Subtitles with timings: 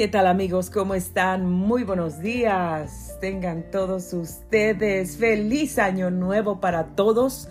[0.00, 0.70] ¿Qué tal amigos?
[0.70, 1.44] ¿Cómo están?
[1.44, 3.18] Muy buenos días.
[3.20, 7.50] Tengan todos ustedes feliz año nuevo para todos.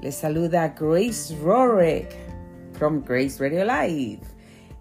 [0.00, 2.08] Les saluda Grace Rorick
[2.72, 4.18] from Grace Radio Live.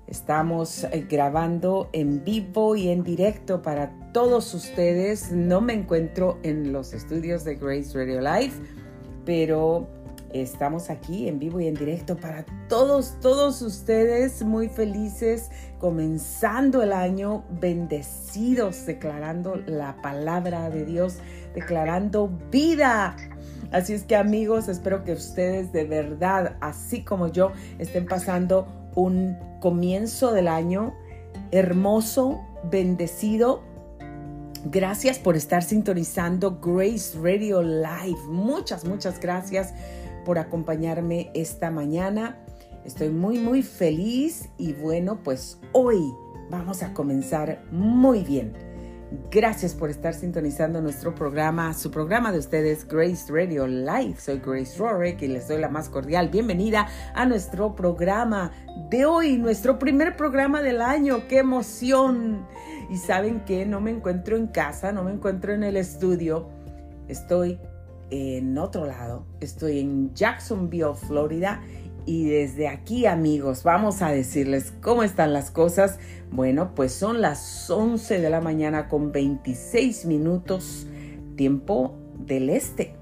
[0.08, 5.32] Estamos eh, grabando en vivo y en directo para todos ustedes.
[5.32, 8.54] No me encuentro en los estudios de Grace Radio Live,
[9.26, 9.88] pero
[10.32, 15.50] Estamos aquí en vivo y en directo para todos, todos ustedes muy felices,
[15.80, 21.18] comenzando el año bendecidos, declarando la palabra de Dios,
[21.56, 23.16] declarando vida.
[23.72, 29.36] Así es que amigos, espero que ustedes de verdad, así como yo, estén pasando un
[29.60, 30.94] comienzo del año
[31.52, 33.64] hermoso, bendecido,
[34.66, 38.20] Gracias por estar sintonizando Grace Radio Live.
[38.28, 39.74] Muchas, muchas gracias
[40.26, 42.38] por acompañarme esta mañana.
[42.86, 46.14] Estoy muy, muy feliz y bueno, pues hoy
[46.50, 48.70] vamos a comenzar muy bien.
[49.32, 54.18] Gracias por estar sintonizando nuestro programa, su programa de ustedes, Grace Radio Live.
[54.20, 58.52] Soy Grace Rorick y les doy la más cordial bienvenida a nuestro programa
[58.92, 61.28] de hoy, nuestro primer programa del año.
[61.28, 62.46] ¡Qué emoción!
[62.92, 66.48] Y saben que no me encuentro en casa, no me encuentro en el estudio.
[67.08, 67.60] Estoy
[68.12, 69.26] en otro lado.
[69.40, 71.62] Estoy en Jacksonville, Florida.
[72.06, 76.00] Y desde aquí, amigos, vamos a decirles cómo están las cosas.
[76.32, 80.88] Bueno, pues son las 11 de la mañana con 26 minutos
[81.36, 82.96] tiempo del este.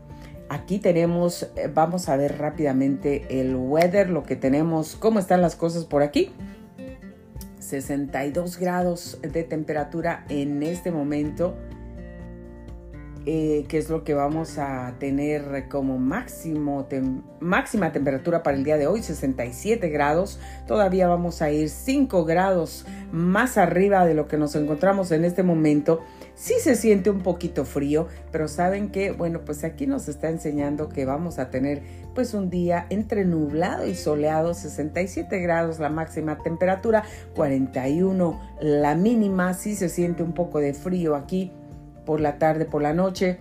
[0.50, 5.56] Aquí tenemos, eh, vamos a ver rápidamente el weather, lo que tenemos, cómo están las
[5.56, 6.32] cosas por aquí.
[7.60, 11.56] 62 grados de temperatura en este momento
[13.30, 16.88] eh, que es lo que vamos a tener como máximo
[17.42, 20.40] máxima temperatura para el día de hoy, 67 grados.
[20.66, 25.44] Todavía vamos a ir 5 grados más arriba de lo que nos encontramos en este
[25.44, 26.00] momento.
[26.36, 30.88] Sí se siente un poquito frío, pero saben que, bueno, pues aquí nos está enseñando
[30.88, 31.82] que vamos a tener
[32.16, 37.04] pues un día entre nublado y soleado, 67 grados la máxima temperatura,
[37.36, 41.52] 41 la mínima, sí se siente un poco de frío aquí
[42.08, 43.38] por la tarde, por la noche,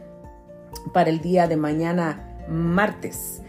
[0.93, 3.41] para el día de mañana martes.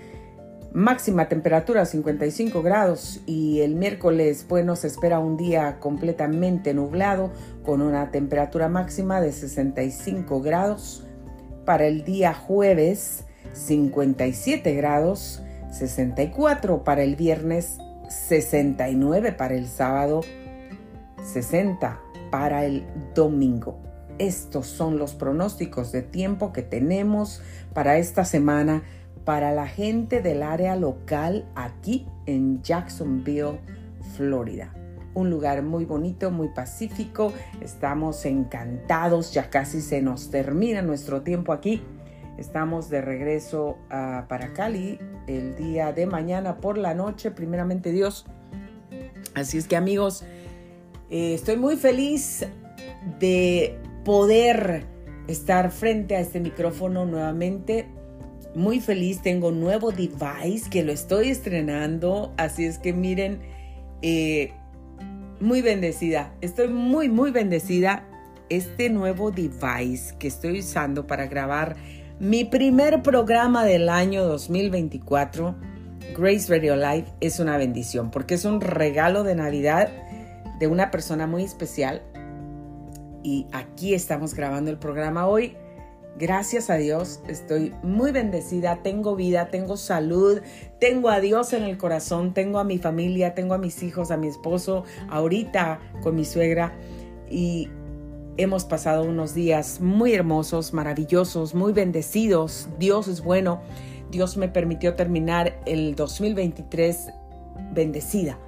[0.73, 7.31] Máxima temperatura 55 grados y el miércoles, bueno, se espera un día completamente nublado
[7.66, 11.03] con una temperatura máxima de 65 grados.
[11.66, 13.23] Para el día jueves,
[13.53, 15.41] 57 grados,
[15.72, 20.22] 64 para el viernes, 69 para el sábado,
[21.33, 22.85] 60 para el
[23.16, 23.87] domingo.
[24.19, 27.41] Estos son los pronósticos de tiempo que tenemos
[27.73, 28.83] para esta semana
[29.25, 33.59] para la gente del área local aquí en Jacksonville,
[34.16, 34.73] Florida.
[35.13, 37.33] Un lugar muy bonito, muy pacífico.
[37.61, 41.83] Estamos encantados, ya casi se nos termina nuestro tiempo aquí.
[42.38, 48.25] Estamos de regreso ah, para Cali el día de mañana por la noche, primeramente Dios.
[49.35, 50.23] Así es que amigos,
[51.09, 52.45] eh, estoy muy feliz
[53.19, 53.77] de
[54.07, 54.85] poder
[55.28, 57.90] estar frente a este micrófono nuevamente.
[58.56, 63.41] Muy feliz, tengo un nuevo device que lo estoy estrenando, así es que miren,
[64.01, 64.53] eh,
[65.41, 68.06] muy bendecida, estoy muy, muy bendecida.
[68.47, 71.75] Este nuevo device que estoy usando para grabar
[72.18, 75.53] mi primer programa del año 2024,
[76.18, 79.89] Grace Radio Live, es una bendición porque es un regalo de Navidad
[80.62, 82.03] de una persona muy especial
[83.23, 85.55] y aquí estamos grabando el programa hoy.
[86.19, 90.41] Gracias a Dios, estoy muy bendecida, tengo vida, tengo salud,
[90.79, 94.17] tengo a Dios en el corazón, tengo a mi familia, tengo a mis hijos, a
[94.17, 96.73] mi esposo, ahorita con mi suegra
[97.29, 97.69] y
[98.38, 102.67] hemos pasado unos días muy hermosos, maravillosos, muy bendecidos.
[102.79, 103.61] Dios es bueno.
[104.09, 107.09] Dios me permitió terminar el 2023
[107.73, 108.39] bendecida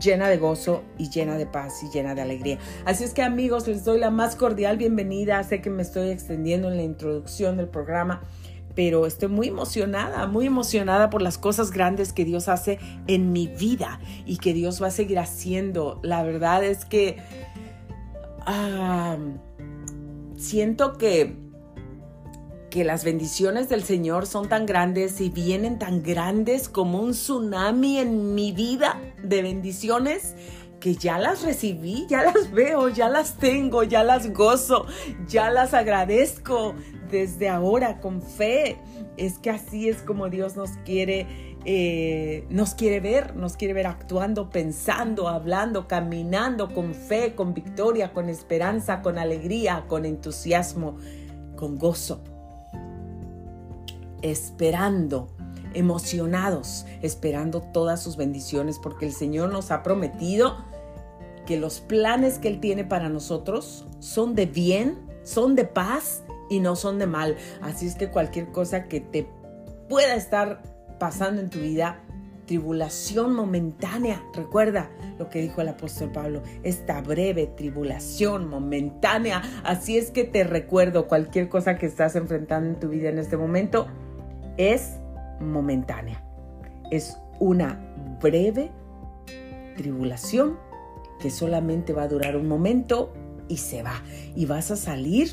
[0.00, 2.58] llena de gozo y llena de paz y llena de alegría.
[2.84, 5.42] Así es que amigos, les doy la más cordial bienvenida.
[5.44, 8.22] Sé que me estoy extendiendo en la introducción del programa,
[8.74, 13.46] pero estoy muy emocionada, muy emocionada por las cosas grandes que Dios hace en mi
[13.46, 16.00] vida y que Dios va a seguir haciendo.
[16.02, 17.16] La verdad es que
[18.46, 19.16] ah,
[20.36, 21.45] siento que
[22.70, 27.98] que las bendiciones del Señor son tan grandes y vienen tan grandes como un tsunami
[27.98, 30.34] en mi vida de bendiciones
[30.80, 34.86] que ya las recibí, ya las veo, ya las tengo, ya las gozo,
[35.26, 36.74] ya las agradezco
[37.10, 38.78] desde ahora con fe.
[39.16, 41.26] Es que así es como Dios nos quiere
[41.68, 48.12] eh, nos quiere ver, nos quiere ver actuando, pensando, hablando, caminando con fe, con victoria,
[48.12, 50.96] con esperanza, con alegría, con entusiasmo,
[51.56, 52.22] con gozo,
[54.22, 55.28] esperando,
[55.74, 60.56] emocionados, esperando todas sus bendiciones, porque el Señor nos ha prometido
[61.46, 66.60] que los planes que Él tiene para nosotros son de bien, son de paz y
[66.60, 67.36] no son de mal.
[67.62, 69.28] Así es que cualquier cosa que te
[69.88, 70.62] pueda estar
[70.98, 72.02] pasando en tu vida
[72.46, 74.22] tribulación momentánea.
[74.32, 79.42] Recuerda lo que dijo el apóstol Pablo, esta breve tribulación momentánea.
[79.64, 83.36] Así es que te recuerdo, cualquier cosa que estás enfrentando en tu vida en este
[83.36, 83.88] momento
[84.56, 84.96] es
[85.40, 86.22] momentánea.
[86.90, 87.80] Es una
[88.20, 88.70] breve
[89.76, 90.58] tribulación
[91.20, 93.12] que solamente va a durar un momento
[93.48, 94.02] y se va.
[94.34, 95.30] Y vas a salir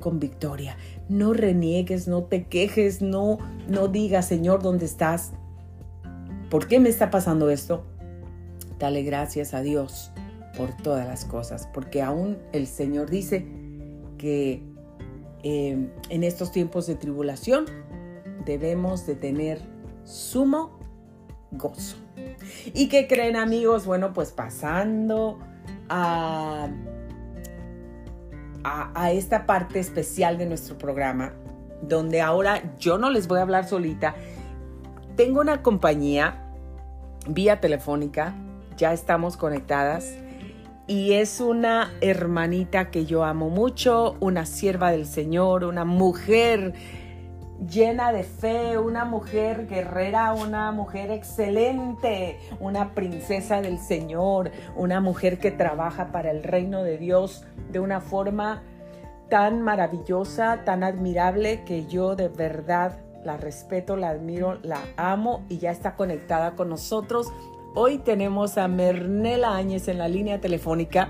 [0.00, 0.76] con victoria.
[1.08, 3.38] No reniegues, no te quejes, no,
[3.68, 5.32] no digas, Señor, ¿dónde estás?
[6.50, 7.84] ¿Por qué me está pasando esto?
[8.78, 10.12] Dale gracias a Dios
[10.56, 13.46] por todas las cosas, porque aún el Señor dice
[14.16, 14.62] que
[15.42, 17.66] em, en estos tiempos de tribulación
[18.46, 19.60] debemos de tener
[20.04, 20.78] sumo
[21.50, 21.96] gozo.
[22.72, 23.84] ¿Y qué creen amigos?
[23.84, 25.38] Bueno, pues pasando
[25.90, 26.70] a
[28.66, 31.32] a, esta parte especial de nuestro programa,
[31.82, 34.14] donde ahora yo no les voy a hablar solita.
[35.14, 36.42] Tengo una compañía
[37.28, 38.34] vía telefónica,
[38.76, 40.14] ya estamos conectadas
[40.86, 46.74] y es una hermanita que yo amo mucho, una sierva del Señor, una mujer
[47.68, 55.38] llena de fe, una mujer guerrera, una mujer excelente, una princesa del Señor, una mujer
[55.38, 58.62] que trabaja para el reino de Dios de una forma
[59.28, 65.58] tan maravillosa, tan admirable, que yo de verdad la respeto, la admiro, la amo y
[65.58, 67.32] ya está conectada con nosotros.
[67.74, 71.08] Hoy tenemos a Mernela Áñez en la línea telefónica.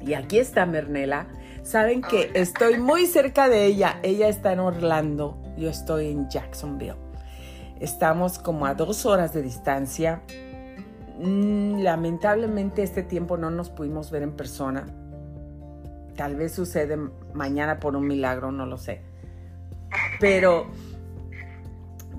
[0.00, 1.28] Y aquí está Mernela.
[1.64, 3.98] Saben que estoy muy cerca de ella.
[4.02, 6.96] Ella está en Orlando, yo estoy en Jacksonville.
[7.80, 10.20] Estamos como a dos horas de distancia.
[11.18, 14.84] Mm, lamentablemente este tiempo no nos pudimos ver en persona.
[16.14, 16.98] Tal vez sucede
[17.32, 19.00] mañana por un milagro, no lo sé.
[20.20, 20.66] Pero,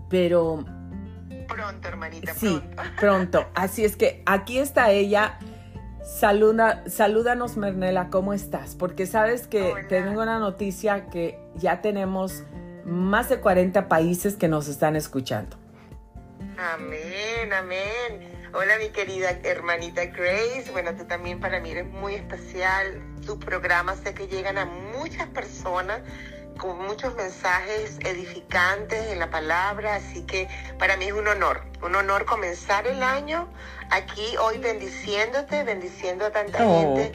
[0.10, 0.66] pero...
[1.48, 2.34] Pronto, hermanita.
[2.34, 2.60] Sí,
[3.00, 3.46] pronto.
[3.54, 5.38] Así es que aquí está ella
[6.06, 8.75] Saluda, salúdanos, Mernela, ¿cómo estás?
[8.75, 12.44] Porque sabes que tengo una noticia que ya tenemos
[12.86, 15.57] más de 40 países que nos están escuchando.
[16.60, 18.36] Amén, amén.
[18.54, 20.69] Hola, mi querida hermanita Grace.
[20.72, 23.01] Bueno, tú también para mí eres muy especial.
[23.25, 26.01] Tu programa sé que llegan a muchas personas
[26.57, 30.48] con muchos mensajes edificantes en la palabra, así que
[30.80, 33.48] para mí es un honor, un honor comenzar el año
[33.90, 37.12] aquí hoy bendiciéndote, bendiciendo a tanta oh, gente,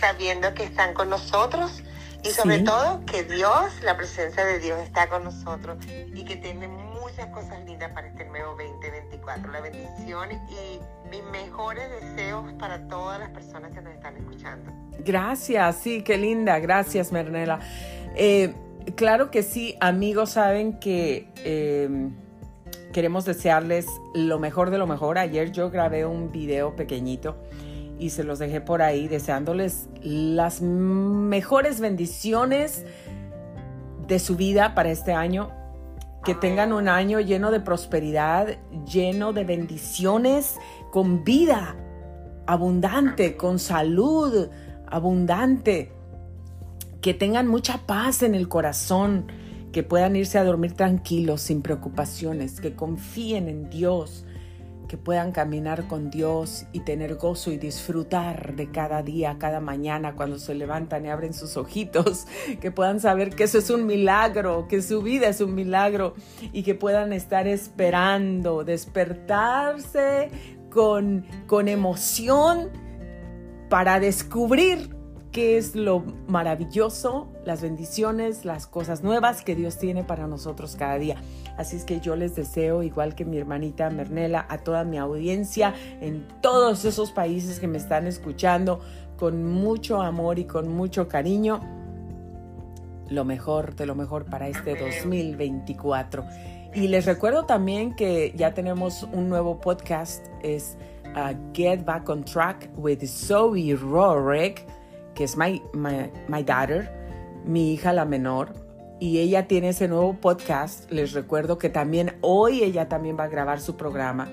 [0.00, 1.82] sabiendo que están con nosotros
[2.22, 6.68] y sobre todo que Dios, la presencia de Dios está con nosotros y que tiene
[6.68, 9.52] muchas cosas lindas para este nuevo 2024.
[9.52, 10.80] La bendición y
[11.10, 14.72] mis mejores deseos para todas las personas que nos están escuchando.
[15.00, 17.60] Gracias, sí, qué linda, gracias Mernela.
[18.14, 18.54] Eh,
[18.96, 22.10] claro que sí, amigos saben que eh,
[22.92, 25.18] queremos desearles lo mejor de lo mejor.
[25.18, 27.36] Ayer yo grabé un video pequeñito
[27.98, 32.84] y se los dejé por ahí deseándoles las mejores bendiciones
[34.06, 35.50] de su vida para este año.
[36.24, 40.56] Que tengan un año lleno de prosperidad, lleno de bendiciones,
[40.90, 41.76] con vida
[42.46, 44.48] abundante, con salud
[44.86, 45.93] abundante
[47.04, 49.26] que tengan mucha paz en el corazón,
[49.72, 54.24] que puedan irse a dormir tranquilos, sin preocupaciones, que confíen en Dios,
[54.88, 60.14] que puedan caminar con Dios y tener gozo y disfrutar de cada día, cada mañana,
[60.14, 62.26] cuando se levantan y abren sus ojitos,
[62.62, 66.14] que puedan saber que eso es un milagro, que su vida es un milagro
[66.54, 70.30] y que puedan estar esperando, despertarse
[70.70, 72.70] con, con emoción
[73.68, 75.03] para descubrir
[75.34, 80.96] qué es lo maravilloso, las bendiciones, las cosas nuevas que Dios tiene para nosotros cada
[80.96, 81.16] día.
[81.58, 85.74] Así es que yo les deseo, igual que mi hermanita Mernela, a toda mi audiencia
[86.00, 88.78] en todos esos países que me están escuchando,
[89.18, 91.60] con mucho amor y con mucho cariño,
[93.10, 96.24] lo mejor de lo mejor para este 2024.
[96.74, 100.76] Y les recuerdo también que ya tenemos un nuevo podcast, es
[101.16, 104.64] uh, Get Back on Track with Zoe Rorick
[105.14, 105.62] que es my,
[106.28, 106.90] my, daughter,
[107.44, 108.52] mi hija la menor.
[109.00, 110.90] y ella tiene ese nuevo podcast.
[110.90, 114.28] Les recuerdo que también hoy ella también va a grabar su programa.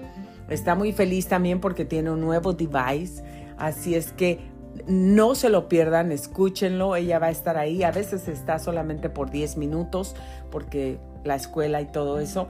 [0.50, 3.24] Está muy feliz también porque tiene un nuevo device.
[3.58, 4.40] Así es que
[4.88, 6.96] no se lo pierdan, escúchenlo.
[6.96, 7.84] Ella va a estar ahí.
[7.84, 10.16] A veces está solamente por 10 minutos
[10.50, 12.48] porque la escuela y todo eso.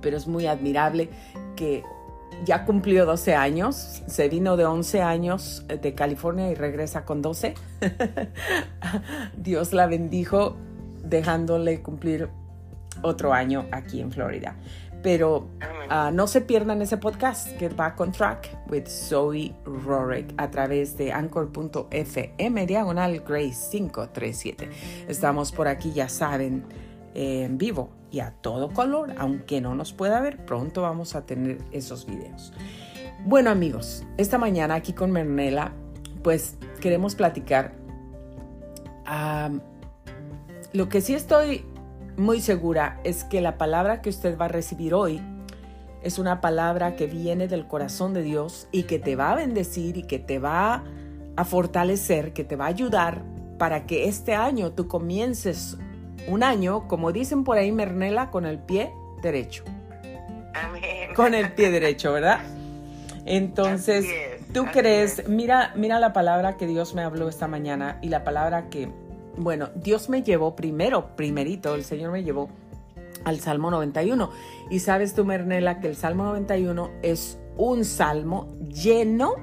[0.00, 1.08] Pero es muy admirable
[1.56, 1.82] que
[2.44, 7.54] ya cumplió 12 años, se vino de 11 años de California y regresa con 12.
[9.36, 10.56] Dios la bendijo
[11.04, 12.28] dejándole cumplir
[13.02, 14.56] otro año aquí en Florida.
[15.02, 15.48] Pero
[15.90, 20.96] uh, no se pierdan ese podcast, Get Back on Track with Zoe Rorick a través
[20.96, 24.68] de anchor.fm diagonal Grace 537.
[25.06, 26.64] Estamos por aquí, ya saben,
[27.14, 31.58] en vivo y a todo color, aunque no nos pueda ver, pronto vamos a tener
[31.72, 32.52] esos videos.
[33.24, 35.72] Bueno amigos, esta mañana aquí con Mernela,
[36.22, 37.74] pues queremos platicar.
[40.72, 41.64] Lo que sí estoy
[42.16, 45.20] muy segura es que la palabra que usted va a recibir hoy
[46.02, 49.96] es una palabra que viene del corazón de Dios y que te va a bendecir
[49.96, 50.84] y que te va
[51.36, 53.22] a fortalecer, que te va a ayudar
[53.58, 55.76] para que este año tú comiences
[56.28, 58.92] un año, como dicen por ahí Mernela, con el pie
[59.22, 59.64] derecho.
[60.54, 61.14] Amén.
[61.14, 62.40] Con el pie derecho, ¿verdad?
[63.24, 64.06] Entonces,
[64.52, 68.70] tú crees, mira, mira la palabra que Dios me habló esta mañana y la palabra
[68.70, 68.88] que
[69.38, 72.48] bueno, Dios me llevó primero, primerito, el Señor me llevó
[73.24, 74.30] al Salmo 91.
[74.70, 79.36] Y sabes tú, Mernela, que el Salmo 91 es un salmo lleno,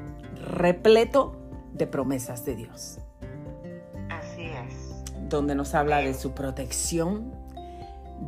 [0.47, 1.35] repleto
[1.73, 2.99] de promesas de Dios.
[5.27, 7.33] Donde nos habla de su protección,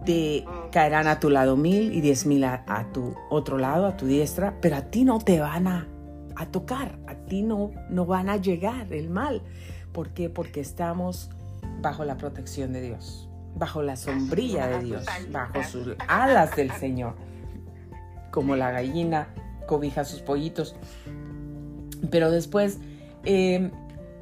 [0.06, 4.06] de caerán a tu lado mil y diez mil a, tu otro lado, a tu
[4.06, 5.88] diestra, pero a ti no te van a,
[6.36, 9.42] a tocar, a ti no, no van a llegar el mal.
[9.92, 10.30] ¿Por qué?
[10.30, 11.30] Porque estamos
[11.82, 17.16] bajo la protección de Dios, bajo la sombrilla de Dios, bajo sus alas del Señor,
[18.32, 19.30] como la gallina
[19.68, 20.76] cobija sus pollitos.
[22.12, 22.80] Pero después
[23.24, 23.72] em,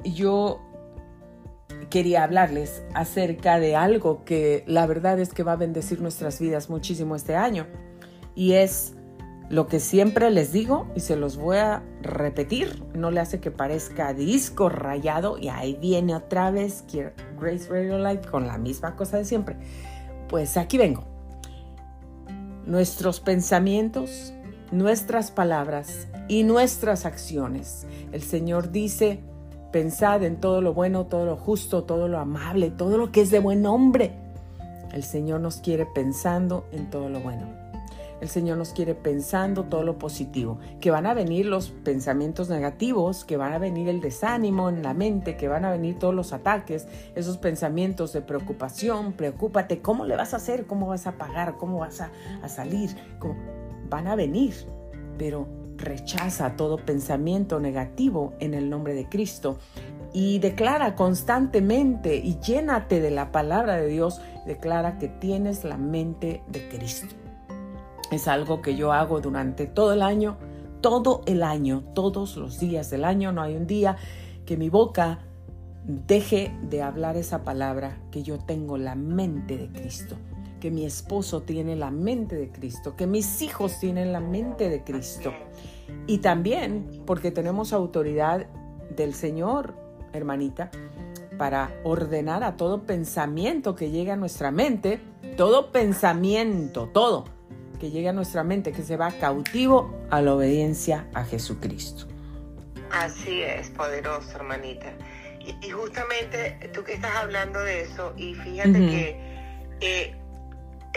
[0.04, 0.60] yo
[1.90, 6.68] quería hablarles acerca de algo que la verdad es que va a bendecir nuestras vidas
[6.68, 7.66] muchísimo este año
[8.34, 8.96] y es
[9.48, 13.50] lo que siempre les digo y se los voy a repetir, no le hace que
[13.50, 16.84] parezca disco rayado y ahí viene otra vez
[17.40, 19.56] Grace Radio Light con la misma cosa de siempre.
[20.28, 21.04] Pues aquí vengo.
[22.66, 24.34] Nuestros pensamientos,
[24.72, 27.86] nuestras palabras y nuestras acciones.
[28.10, 29.22] El Señor dice,
[29.76, 33.30] pensad en todo lo bueno, todo lo justo, todo lo amable, todo lo que es
[33.30, 34.12] de buen hombre.
[34.94, 37.46] El Señor nos quiere pensando en todo lo bueno.
[38.22, 43.26] El Señor nos quiere pensando todo lo positivo, que van a venir los pensamientos negativos,
[43.26, 46.32] que van a venir el desánimo en la mente, que van a venir todos los
[46.32, 50.64] ataques, esos pensamientos de preocupación, preocúpate, ¿cómo le vas a hacer?
[50.64, 51.58] ¿Cómo vas a pagar?
[51.58, 52.96] ¿Cómo vas a, salir?
[53.90, 54.54] Van a venir,
[55.18, 59.58] pero rechaza todo pensamiento negativo en el nombre de Cristo
[60.12, 66.42] y declara constantemente y llénate de la palabra de Dios, declara que tienes la mente
[66.48, 67.14] de Cristo.
[68.10, 70.36] Es algo que yo hago durante todo el año,
[70.80, 73.32] todo el año, todos los días del año.
[73.32, 73.96] No hay un día
[74.46, 75.18] que mi boca
[75.84, 80.16] deje de hablar esa palabra, que yo tengo la mente de Cristo,
[80.60, 84.82] que mi esposo tiene la mente de Cristo, que mis hijos tienen la mente de
[84.82, 85.32] Cristo.
[86.06, 88.46] Y también porque tenemos autoridad
[88.94, 89.74] del Señor,
[90.12, 90.70] hermanita,
[91.38, 95.00] para ordenar a todo pensamiento que llegue a nuestra mente,
[95.36, 97.24] todo pensamiento, todo
[97.78, 102.06] que llegue a nuestra mente, que se va cautivo a la obediencia a Jesucristo.
[102.90, 104.92] Así es, poderoso, hermanita.
[105.62, 109.20] Y, justamente tú que estás hablando de eso, y fíjate que
[109.80, 110.16] eh,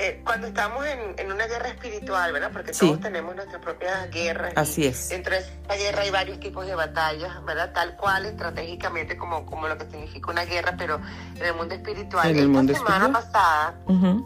[0.02, 2.52] eh, cuando estamos en, una guerra espiritual, ¿verdad?
[2.54, 4.54] Porque todos tenemos nuestras propias guerras.
[4.56, 5.10] Así es.
[5.10, 7.74] Dentro de esa guerra hay varios tipos de batallas, ¿verdad?
[7.74, 11.02] Tal cual, estratégicamente, como, como lo que significa una guerra, pero
[11.36, 12.30] en el mundo espiritual.
[12.30, 13.76] En el mundo semana pasada,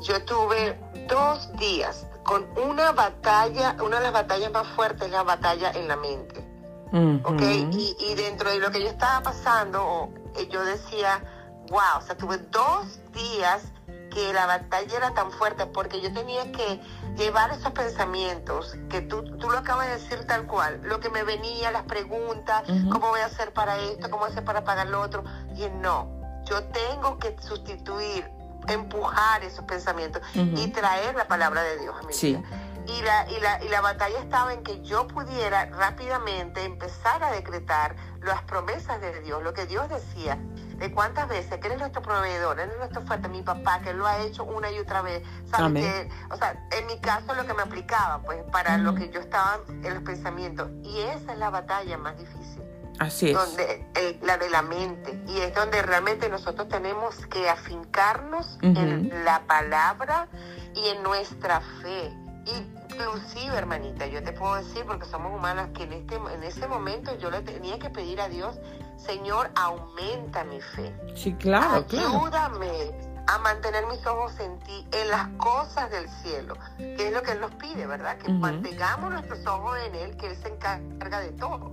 [0.03, 0.77] yo tuve
[1.07, 5.87] dos días con una batalla, una de las batallas más fuertes es la batalla en
[5.87, 6.47] la mente.
[6.91, 11.23] y, y, dentro de lo que yo estaba pasando, eh, yo decía,
[11.69, 13.72] wow, o sea, tuve dos días
[14.13, 16.79] que la batalla era tan fuerte porque yo tenía que
[17.17, 21.23] llevar esos pensamientos que tú, tú lo acabas de decir tal cual, lo que me
[21.23, 24.87] venía, las preguntas, cómo voy a hacer para esto, cómo voy a hacer para pagar
[24.87, 25.23] lo otro,
[25.55, 26.11] y no,
[26.45, 28.29] yo tengo que sustituir
[28.67, 32.41] empujar esos pensamientos y traer la palabra de Dios a mi vida.
[32.85, 37.31] Y la, y, la, y la batalla estaba en que yo pudiera rápidamente empezar a
[37.31, 40.37] decretar las promesas de Dios, lo que Dios decía.
[40.83, 43.93] De cuántas veces que Él es nuestro proveedor, Él es nuestro fuerte, mi papá, que
[43.93, 45.23] lo ha hecho una y otra vez.
[45.49, 45.81] ¿Sabes?
[45.81, 49.21] Que, o sea, en mi caso lo que me aplicaba, pues, para lo que yo
[49.21, 50.69] estaba en los pensamientos.
[50.83, 52.61] Y esa es la batalla más difícil.
[52.99, 53.33] Así es.
[53.33, 55.23] Donde, eh, la de la mente.
[55.25, 60.27] Y es donde realmente nosotros tenemos que afincarnos en la palabra
[60.75, 62.13] y en nuestra fe.
[62.45, 67.17] Inclusive, hermanita, yo te puedo decir, porque somos humanas, que en, este, en ese momento
[67.17, 68.59] yo le tenía que pedir a Dios,
[68.97, 70.93] Señor, aumenta mi fe.
[71.15, 77.07] Sí, claro, Ayúdame a mantener mis ojos en ti, en las cosas del cielo, que
[77.07, 78.17] es lo que Él nos pide, ¿verdad?
[78.17, 81.71] Que mantengamos nuestros ojos en Él, que Él se encarga de todo.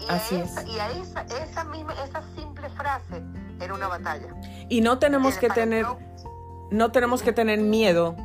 [0.00, 0.68] Y Así esa, es.
[0.68, 3.22] Y a esa, esa, misma, esa simple frase
[3.60, 4.34] era una batalla.
[4.68, 5.86] Y no tenemos que tener,
[6.70, 8.16] no tenemos que tener miedo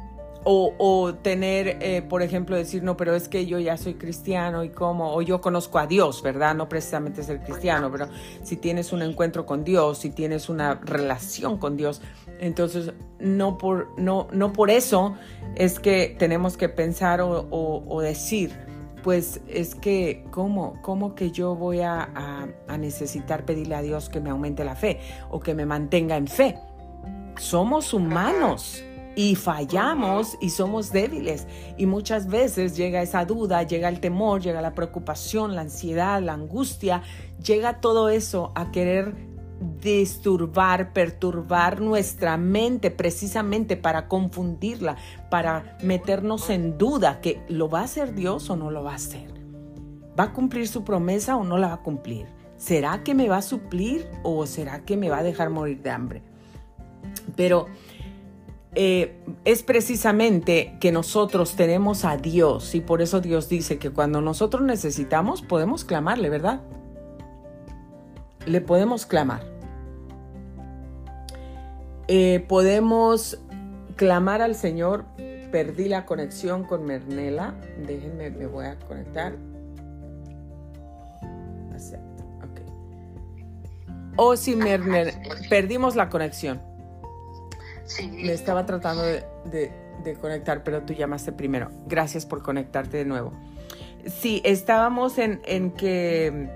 [0.52, 4.70] o, tener, eh, por ejemplo, decir, no, pero es que yo ya soy cristiano y
[4.70, 6.56] cómo, o yo conozco a Dios, ¿verdad?
[6.56, 8.08] No precisamente ser cristiano, pero
[8.42, 12.02] si tienes un encuentro con Dios, si tienes una relación con Dios,
[12.40, 15.16] entonces no por, no, no por eso
[15.56, 18.52] es que tenemos que pensar o, decir,
[19.04, 22.10] pues es que, ¿cómo, cómo que yo voy a,
[22.68, 26.28] a necesitar pedirle a Dios que me aumente la fe o que me mantenga en
[26.28, 26.58] fe?
[27.38, 28.84] Somos humanos
[29.20, 31.46] y fallamos y somos débiles.
[31.78, 36.32] Y muchas veces llega esa duda, llega el temor, llega la preocupación, la ansiedad, la
[36.32, 37.04] angustia,
[37.44, 39.14] llega todo eso a querer
[39.82, 44.96] disturbar, perturbar nuestra mente precisamente para confundirla,
[45.30, 48.96] para meternos en duda que lo va a hacer Dios o no lo va a
[48.96, 49.34] hacer.
[50.18, 52.26] ¿Va a cumplir su promesa o no la va a cumplir?
[52.56, 55.90] ¿Será que me va a suplir o será que me va a dejar morir de
[55.90, 56.22] hambre?
[57.36, 57.68] Pero
[58.76, 64.22] eh, es precisamente que nosotros tenemos a Dios y por eso Dios dice que cuando
[64.22, 66.62] nosotros necesitamos podemos clamarle, ¿verdad?
[68.46, 69.42] Le podemos clamar.
[72.08, 73.40] Eh, podemos
[73.96, 75.06] clamar al Señor.
[75.52, 77.56] Perdí la conexión con Mernela.
[77.86, 79.34] Déjenme, me voy a conectar.
[81.74, 82.24] Acepto.
[82.38, 82.62] Ok.
[84.16, 85.14] Oh, sí, Mernela.
[85.50, 86.62] Perdimos la conexión.
[88.12, 89.72] Me estaba tratando de,
[90.22, 91.70] conectar, pero tú llamaste primero.
[91.88, 93.34] Gracias por conectarte de nuevo.
[94.06, 96.50] Sí, estábamos en, en que...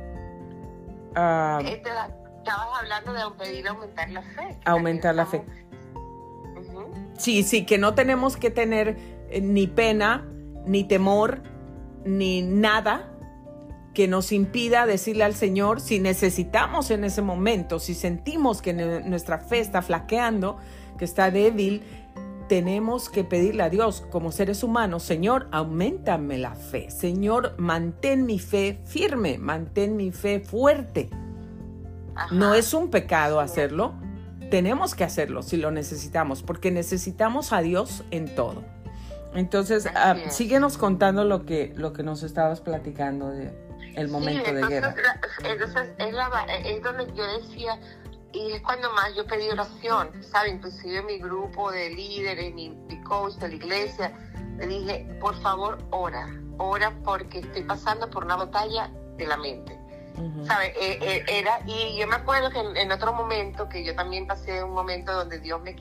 [1.16, 4.58] Uh, estabas hablando de pedir aumentar la fe.
[4.66, 5.44] Aumentar la fe.
[7.18, 8.98] Sí, sí, que no tenemos que tener
[9.30, 10.26] eh, ni pena,
[10.66, 11.42] ni temor,
[12.06, 13.10] ni nada
[13.94, 19.38] que nos impida decirle al Señor si necesitamos en ese momento, si sentimos que nuestra
[19.38, 20.58] fe está flaqueando,
[20.98, 21.84] que está débil,
[22.48, 26.90] tenemos que pedirle a Dios como seres humanos, Señor, aumentame la fe.
[26.92, 31.10] Señor, mantén mi fe firme, mantén mi fe fuerte.
[32.32, 33.94] No es un pecado hacerlo,
[34.52, 38.64] tenemos que hacerlo si lo necesitamos, porque necesitamos a Dios en todo.
[39.34, 43.52] Entonces, ah, síguenos contando lo que, lo que nos estabas platicando de
[43.96, 44.96] el momento de guerra.
[45.44, 46.16] Entonces, es,
[46.66, 47.80] es donde yo decía,
[48.34, 50.50] y es cuando más yo pedí oración, ¿sabe?
[50.50, 54.12] Inclusive mi grupo de líderes, mi, coach de la iglesia,
[54.58, 59.80] le dije, por favor, ora, ora porque estoy pasando por una batalla de la mente.
[60.46, 60.68] ¿Sabe?
[60.80, 64.64] Eh, eh, era, y yo me acuerdo que en, otro momento, que yo también pasé
[64.64, 65.76] un momento donde Dios me,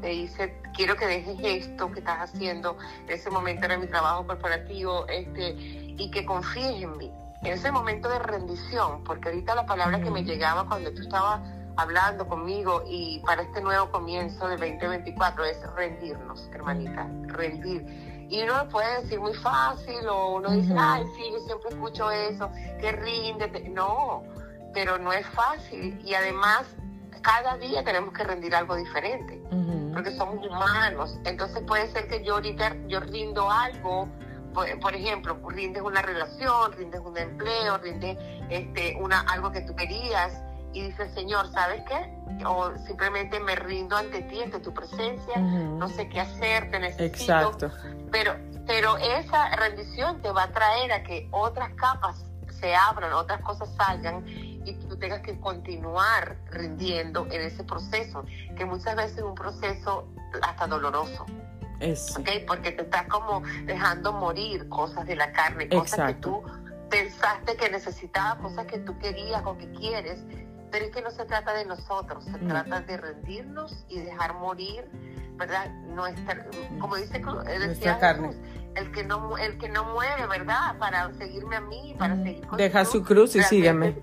[0.00, 4.26] me dice, quiero que dejes esto que estás haciendo, en ese momento era mi trabajo
[4.26, 7.12] corporativo, este, y que confíes en mí.
[7.42, 11.40] En ese momento de rendición, porque ahorita la palabra que me llegaba cuando tú estabas
[11.76, 17.84] hablando conmigo y para este nuevo comienzo de 2024 es rendirnos, hermanita, rendir.
[18.28, 22.10] Y uno lo puede decir muy fácil o uno dice, ay, sí, yo siempre escucho
[22.10, 23.68] eso, que ríndete.
[23.68, 24.24] No,
[24.72, 26.66] pero no es fácil y además
[27.22, 29.40] cada día tenemos que rendir algo diferente,
[29.92, 31.18] porque somos humanos.
[31.24, 34.08] Entonces puede ser que yo ahorita yo rindo algo,
[34.54, 38.16] por, ejemplo, rindes una relación, rindes un empleo, rindes
[38.48, 40.40] este, una, algo que tú querías
[40.76, 42.44] y dice, Señor, ¿sabes qué?
[42.44, 47.04] O simplemente me rindo ante ti, ante tu presencia, no sé qué hacer, te necesito.
[47.04, 47.70] Exacto.
[48.12, 48.36] Pero,
[48.66, 52.26] pero esa rendición te va a traer a que otras capas
[52.60, 58.66] se abran, otras cosas salgan y tú tengas que continuar rindiendo en ese proceso, que
[58.66, 60.06] muchas veces es un proceso
[60.42, 61.24] hasta doloroso.
[61.80, 62.20] Eso.
[62.20, 62.44] ¿okay?
[62.46, 66.42] Porque te estás como dejando morir cosas de la carne, cosas que tú
[66.90, 70.20] pensaste que necesitabas, cosas que tú querías o que quieres,
[70.70, 72.48] pero es que no se trata de nosotros, se mm.
[72.48, 74.88] trata de rendirnos y dejar morir,
[75.36, 75.70] ¿verdad?
[75.88, 76.46] Nuestra,
[76.80, 77.22] como dice
[77.58, 78.30] decía carne.
[78.74, 80.76] el que no el que no muere, ¿verdad?
[80.78, 82.22] Para seguirme a mí, para mm.
[82.22, 83.96] seguir con Deja su cruz y sígueme.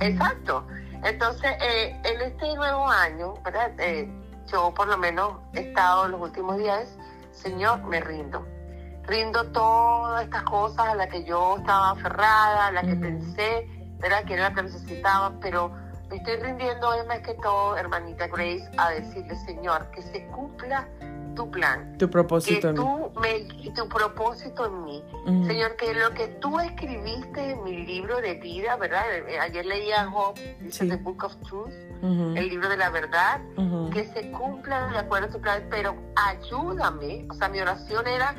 [0.00, 0.66] Exacto.
[1.04, 3.72] Entonces, eh, en este nuevo año, ¿verdad?
[3.78, 4.08] Eh,
[4.50, 6.96] yo por lo menos he estado los últimos días,
[7.32, 8.46] Señor, me rindo.
[9.04, 14.24] Rindo todas estas cosas a las que yo estaba aferrada, a las que pensé, ¿verdad?
[14.24, 15.72] Que era lo que necesitaba, pero
[16.08, 20.88] me estoy rindiendo hoy más que todo, hermanita Grace, a decirle, Señor, que se cumpla
[21.38, 21.96] tu plan.
[21.98, 25.04] Tu propósito que tú Me, tu propósito en mí.
[25.46, 29.04] Señor, que lo que tú escribiste en mi libro de vida, ¿verdad?
[29.40, 33.40] Ayer leía Job, dice The Book of Truth, el libro de la verdad,
[33.92, 37.26] que se cumpla de acuerdo a tu plan, pero ayúdame.
[37.30, 38.34] O sea, mi oración era,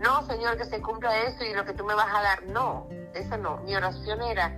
[0.00, 2.42] no, Señor, que se cumpla eso y lo que tú me vas a dar.
[2.48, 3.58] No, esa no.
[3.58, 4.52] Mi oración era,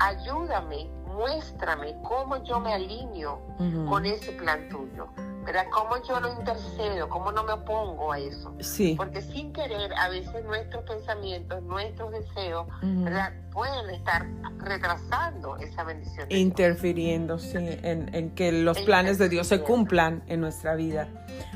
[0.00, 3.40] ayúdame, muéstrame cómo yo me alineo
[3.88, 5.08] con ese plan tuyo.
[5.48, 5.64] ¿verdad?
[5.70, 7.08] ¿Cómo yo no intercedo?
[7.08, 8.54] ¿Cómo no me opongo a eso?
[8.60, 8.94] Sí.
[8.98, 13.32] Porque sin querer, a veces nuestros pensamientos, nuestros deseos, ¿verdad?
[13.50, 14.26] Pueden estar
[14.58, 16.26] retrasando esa bendición.
[16.30, 21.08] Interfiriendo, sí, en, que los planes de Dios se cumplan en nuestra vida.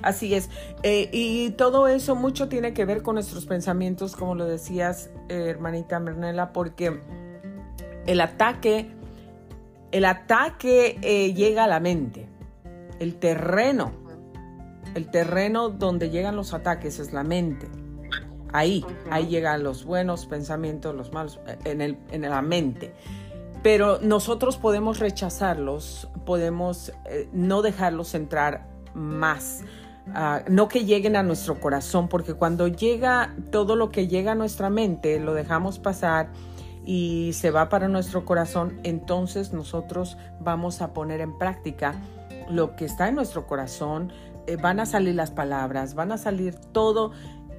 [0.02, 0.48] Así es.
[0.82, 5.48] Eh, y todo eso mucho tiene que ver con nuestros pensamientos, como lo decías, eh,
[5.50, 6.98] hermanita Mernela, porque
[8.06, 8.90] el ataque,
[9.90, 12.32] el ataque eh, llega a la mente
[13.02, 13.90] el terreno,
[14.94, 17.68] el terreno donde llegan los ataques es la mente.
[18.52, 22.94] Ahí, ahí llegan los buenos pensamientos, los malos, en, el, en la mente.
[23.64, 29.64] Pero nosotros podemos rechazarlos, podemos eh, no dejarlos entrar más.
[30.14, 34.34] Ah, no que lleguen a nuestro corazón, porque cuando llega todo lo que llega a
[34.36, 36.28] nuestra mente, lo dejamos pasar
[36.84, 41.94] y se va para nuestro corazón, entonces nosotros vamos a poner en práctica
[42.48, 44.12] lo que está en nuestro corazón,
[44.46, 47.12] eh, van a salir las palabras, van a salir todo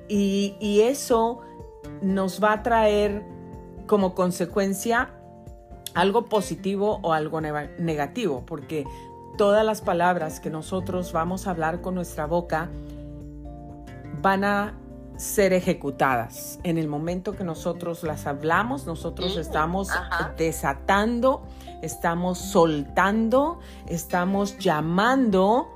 [0.10, 1.40] y, eso
[2.02, 3.24] nos va a traer
[3.88, 5.10] como consecuencia
[5.94, 8.86] algo positivo o algo negativo, porque
[9.38, 12.70] todas las palabras que nosotros vamos a hablar con nuestra boca
[14.22, 14.74] van a
[15.17, 16.60] ser ejecutadas.
[16.63, 19.89] En el momento que nosotros las hablamos, nosotros estamos
[20.38, 21.43] desatando,
[21.82, 25.69] estamos soltando, estamos llamando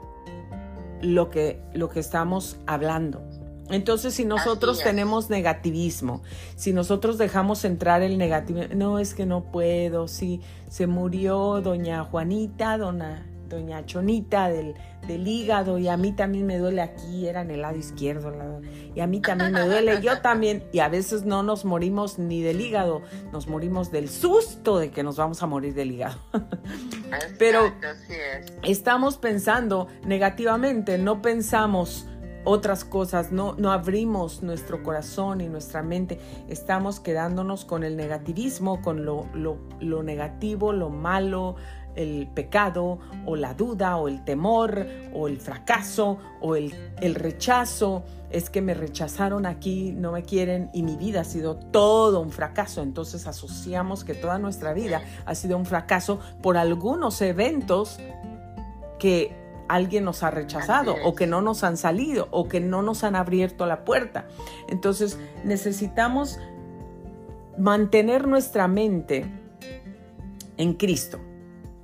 [1.02, 3.22] lo que, lo que estamos hablando.
[3.70, 6.22] Entonces, si nosotros tenemos negativismo,
[6.56, 12.04] si nosotros dejamos entrar el negativo, no es que no puedo, si se murió doña
[12.06, 14.76] Juanita, dona, doña Chonita del,
[15.08, 18.62] del hígado y a mí también me duele aquí, era en el lado izquierdo,
[18.96, 22.42] y a mí también me duele, yo también, y a veces no nos morimos ni
[22.42, 26.20] del hígado, nos morimos del susto de que nos vamos a morir del hígado.
[27.40, 27.74] Pero
[28.64, 32.08] estamos pensando negativamente, no pensamos
[32.48, 38.82] otras cosas, no, no abrimos nuestro corazón y nuestra mente, estamos quedándonos con el negativismo,
[38.82, 41.58] con lo, lo, lo negativo, lo malo,
[41.98, 48.04] el pecado o la duda o el temor o el fracaso o el, el, rechazo.
[48.30, 52.32] Es que me rechazaron aquí, no me quieren y mi vida ha sido todo un
[52.32, 52.82] fracaso.
[52.82, 58.00] Entonces asociamos que toda nuestra vida ha sido un fracaso por algunos eventos
[59.00, 59.36] que
[59.68, 63.16] alguien nos ha rechazado o que no nos han salido o que no nos han
[63.16, 64.28] abierto la puerta.
[64.68, 66.40] Entonces necesitamos
[67.58, 69.26] mantener nuestra mente
[70.58, 71.20] en Cristo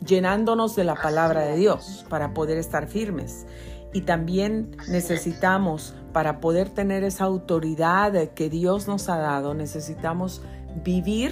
[0.06, 3.46] llenándonos de la palabra de Dios para poder estar firmes.
[3.94, 10.42] Y también necesitamos, para poder tener esa autoridad que Dios nos ha dado, necesitamos
[10.84, 11.32] vivir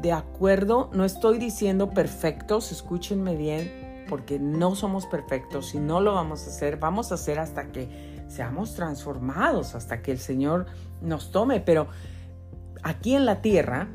[0.00, 6.14] de acuerdo, no estoy diciendo perfectos, escúchenme bien, porque no somos perfectos y no lo
[6.14, 10.66] vamos a hacer, vamos a hacer hasta que seamos transformados, hasta que el Señor
[11.00, 11.88] nos tome, pero
[12.82, 13.88] aquí en la tierra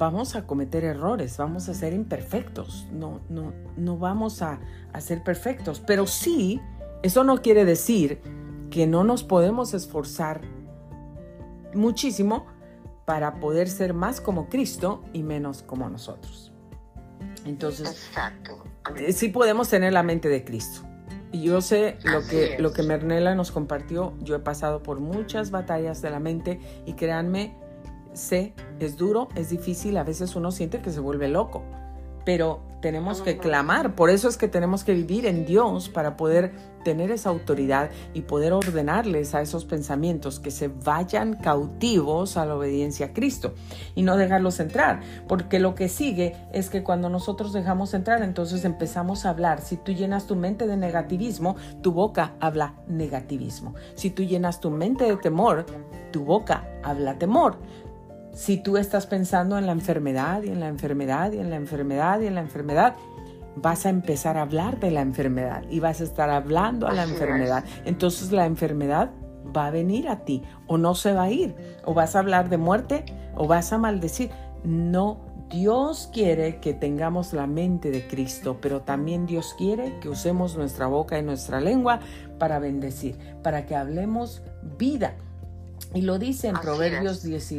[0.00, 4.58] vamos a cometer errores, vamos a ser imperfectos, no, no, no vamos a,
[4.94, 6.58] a ser perfectos, pero sí,
[7.02, 8.18] eso no quiere decir
[8.70, 10.40] que no nos podemos esforzar
[11.74, 12.46] muchísimo
[13.04, 16.50] para poder ser más como Cristo y menos como nosotros.
[17.44, 18.10] Entonces,
[18.96, 20.80] eh, sí podemos tener la mente de Cristo.
[21.30, 25.50] Y yo sé lo que, lo que Mernela nos compartió, yo he pasado por muchas
[25.50, 27.54] batallas de la mente y créanme,
[28.12, 31.62] sé, es duro, es difícil, a veces uno siente que se vuelve loco,
[32.24, 36.52] pero tenemos que clamar, por eso es que tenemos que vivir en Dios para poder
[36.82, 42.56] tener esa autoridad y poder ordenarles a esos pensamientos que se vayan cautivos a la
[42.56, 43.54] obediencia a Cristo
[43.94, 48.64] y no dejarlos entrar, porque lo que sigue es que cuando nosotros dejamos entrar, entonces
[48.64, 49.60] empezamos a hablar.
[49.60, 53.74] Si tú llenas tu mente de negativismo, tu boca habla negativismo.
[53.94, 55.66] Si tú llenas tu mente de temor,
[56.12, 57.58] tu boca habla temor.
[58.32, 62.20] Si tú estás pensando en la enfermedad y en la enfermedad y en la enfermedad
[62.20, 62.94] y en la enfermedad,
[63.56, 67.02] vas a empezar a hablar de la enfermedad y vas a estar hablando a la
[67.02, 67.64] enfermedad.
[67.84, 69.10] Entonces la enfermedad
[69.56, 71.54] va a venir a ti o no se va a ir.
[71.84, 73.04] O vas a hablar de muerte
[73.36, 74.30] o vas a maldecir.
[74.64, 75.18] No,
[75.50, 80.86] Dios quiere que tengamos la mente de Cristo, pero también Dios quiere que usemos nuestra
[80.86, 82.00] boca y nuestra lengua
[82.38, 84.42] para bendecir, para que hablemos
[84.78, 85.14] vida.
[85.92, 87.52] Y lo dice en Proverbios 10,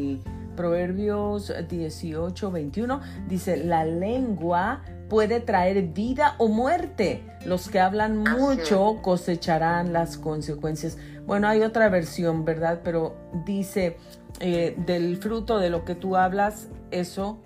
[0.62, 7.24] Proverbios 18, 21, dice, la lengua puede traer vida o muerte.
[7.48, 11.00] Los que hablan mucho cosecharán las consecuencias.
[11.26, 12.82] Bueno, hay otra versión, ¿verdad?
[12.84, 13.98] Pero dice,
[14.40, 17.40] eh, del fruto de lo que tú hablas, eso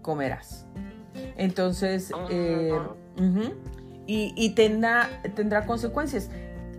[0.00, 0.64] comerás.
[1.36, 2.72] Entonces, eh,
[4.06, 6.30] y, tendrá, tendrá consecuencias.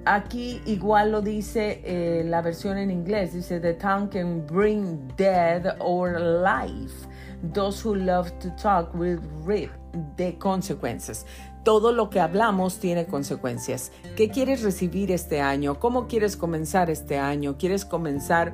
[0.06, 5.78] Aquí igual lo dice eh, la versión en inglés, dice, the tongue can bring death
[5.80, 7.08] or life.
[7.54, 9.72] Those who love to talk will reap
[10.18, 11.26] the consequences.
[11.64, 13.92] Todo lo que hablamos tiene consecuencias.
[14.18, 15.80] ¿Qué quieres recibir este año?
[15.80, 17.58] ¿Cómo quieres comenzar este año?
[17.58, 18.54] ¿Quieres comenzar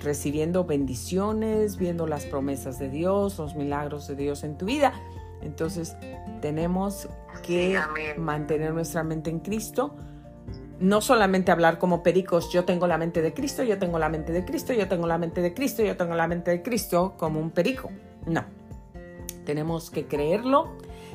[0.00, 4.92] recibiendo bendiciones, viendo las promesas de Dios, los milagros de Dios en tu vida?
[5.40, 5.96] Entonces
[6.40, 7.08] tenemos
[7.44, 7.78] que
[8.16, 9.94] mantener nuestra mente en Cristo
[10.80, 14.32] no solamente hablar como pericos, yo tengo la mente de Cristo, yo tengo la mente
[14.32, 17.40] de Cristo, yo tengo la mente de Cristo, yo tengo la mente de Cristo como
[17.40, 17.90] un perico.
[18.26, 18.44] No.
[19.44, 20.70] Tenemos que creerlo,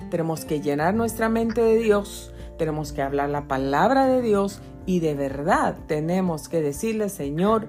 [0.10, 5.00] tenemos que llenar nuestra mente de Dios, tenemos que hablar la palabra de Dios y
[5.00, 7.68] de verdad tenemos que decirle, Señor,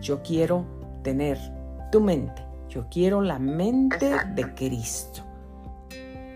[0.00, 0.64] yo quiero
[1.02, 1.38] tener
[1.90, 5.23] tu mente, yo quiero la mente de Cristo.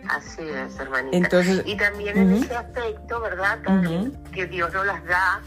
[0.08, 1.40] Así es, hermanita.
[1.64, 3.60] y también en ese aspecto, ¿verdad?
[3.62, 5.40] También que Dios nos las da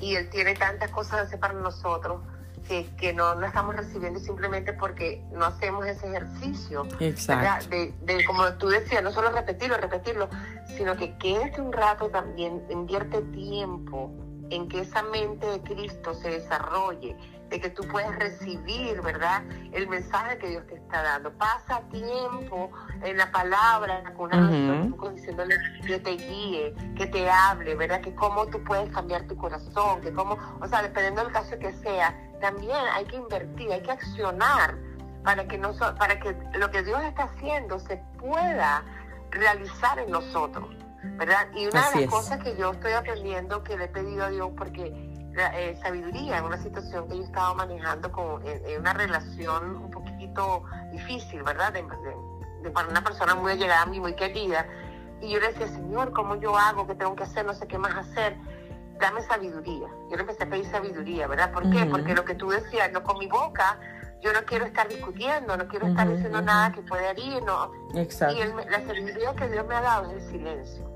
[0.00, 2.20] y Él tiene tantas cosas hacer para nosotros
[2.68, 6.86] que, que no, no estamos recibiendo simplemente porque no hacemos ese ejercicio.
[6.98, 7.68] Exacto.
[7.68, 10.28] De, de, como tú decías, no solo repetirlo, repetirlo,
[10.76, 14.12] sino que quédate un rato también, invierte tiempo
[14.50, 17.16] en que esa mente de Cristo se desarrolle
[17.48, 19.42] de que tú puedes recibir, ¿verdad?
[19.72, 21.32] El mensaje que Dios te está dando.
[21.32, 22.70] Pasa tiempo
[23.02, 24.50] en la palabra, con una
[25.12, 25.56] diciéndole
[25.86, 28.00] que te guíe, que te hable, ¿verdad?
[28.00, 31.72] Que cómo tú puedes cambiar tu corazón, que cómo, o sea, dependiendo del caso que
[31.74, 34.76] sea, también hay que invertir, hay que accionar
[35.24, 38.84] para que, no, para que lo que Dios está haciendo se pueda
[39.30, 40.68] realizar en nosotros,
[41.16, 41.48] ¿verdad?
[41.54, 44.50] Y una de las cosas que yo estoy aprendiendo, que le he pedido a Dios,
[44.56, 44.92] porque
[45.38, 50.64] eh, sabiduría en una situación que yo estaba manejando con, en, una relación un poquito
[50.92, 51.74] difícil, ¿verdad?
[51.74, 51.84] De,
[52.70, 54.66] para una persona muy allegada a mí, muy querida.
[55.20, 56.86] Y yo le decía, Señor, ¿cómo yo hago?
[56.86, 57.44] ¿Qué tengo que hacer?
[57.44, 58.36] No sé qué más hacer.
[58.98, 59.88] Dame sabiduría.
[60.10, 61.52] Yo le empecé a pedir sabiduría, ¿verdad?
[61.52, 61.84] ¿Por qué?
[61.84, 63.78] Porque lo que tú decías, no con mi boca,
[64.22, 67.70] yo no quiero estar discutiendo, no quiero estar diciendo nada que pueda herir, ¿no?
[67.94, 68.36] Exacto.
[68.36, 70.95] Y la sabiduría que Dios me ha dado es el silencio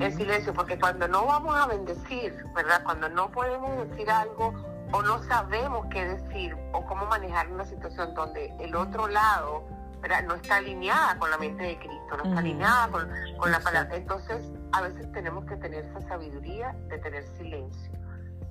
[0.00, 2.82] el silencio, porque cuando no vamos a bendecir, ¿verdad?
[2.84, 4.54] Cuando no podemos decir algo
[4.92, 9.64] o no sabemos qué decir o cómo manejar una situación donde el otro lado,
[10.00, 10.24] ¿verdad?
[10.24, 13.96] No está alineada con la mente de Cristo, no está alineada con, la palabra.
[13.96, 17.92] Entonces, a veces tenemos que tener esa sabiduría de tener silencio,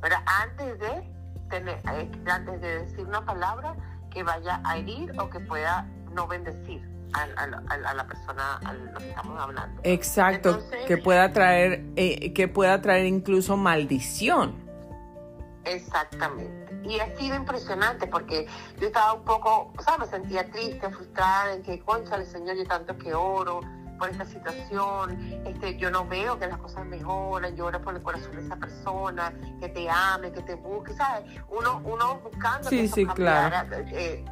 [0.02, 0.20] ¿verdad?
[0.26, 1.14] Antes de
[1.50, 3.76] tener, eh, antes de decir una palabra
[4.10, 9.10] que vaya a herir o que pueda no bendecir a, la persona a lo que
[9.10, 9.82] estamos hablando.
[9.84, 14.56] Exacto, que pueda traer, eh, que pueda traer incluso maldición.
[15.66, 16.64] Exactamente.
[16.84, 18.46] Y ha sido impresionante porque
[18.80, 22.58] yo estaba un poco, o sea, me sentía triste, frustrada en que, concha, el Señor,
[22.58, 23.62] yo tanto que oro
[23.98, 28.02] por esta situación, este, yo no veo que las cosas mejoran, yo oro por el
[28.02, 31.24] corazón de esa persona, que te ame, que te busque, ¿sabes?
[31.48, 33.74] Uno, uno buscando sí, sí, claro.
[33.92, 34.26] Eh,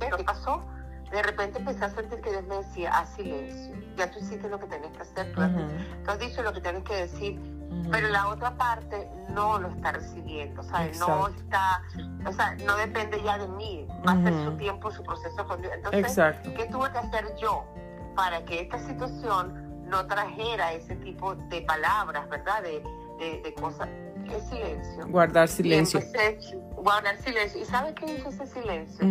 [0.00, 0.64] pero ¿qué pasó?
[1.10, 4.58] De repente empecé a sentir que Dios me decía, haz silencio, ya tú hiciste lo
[4.58, 7.40] que tenés que hacer, tú, has, dicho lo que tienes que decir,
[7.90, 10.98] pero la otra parte no lo está recibiendo, ¿sabes?
[11.00, 11.82] No está,
[12.26, 15.60] o sea, no depende ya de mí, va a ser su tiempo, su proceso con
[15.60, 15.72] Dios.
[15.74, 17.64] Entonces, ¿qué tuve que hacer yo
[18.14, 22.62] para que esta situación no trajera ese tipo de palabras, ¿verdad?
[22.62, 22.82] De,
[23.42, 23.88] de, cosas.
[24.26, 25.06] ¿Qué silencio?
[25.08, 26.00] Guardar silencio.
[26.82, 27.60] Guardar silencio.
[27.60, 29.06] ¿Y sabe qué hizo ese silencio?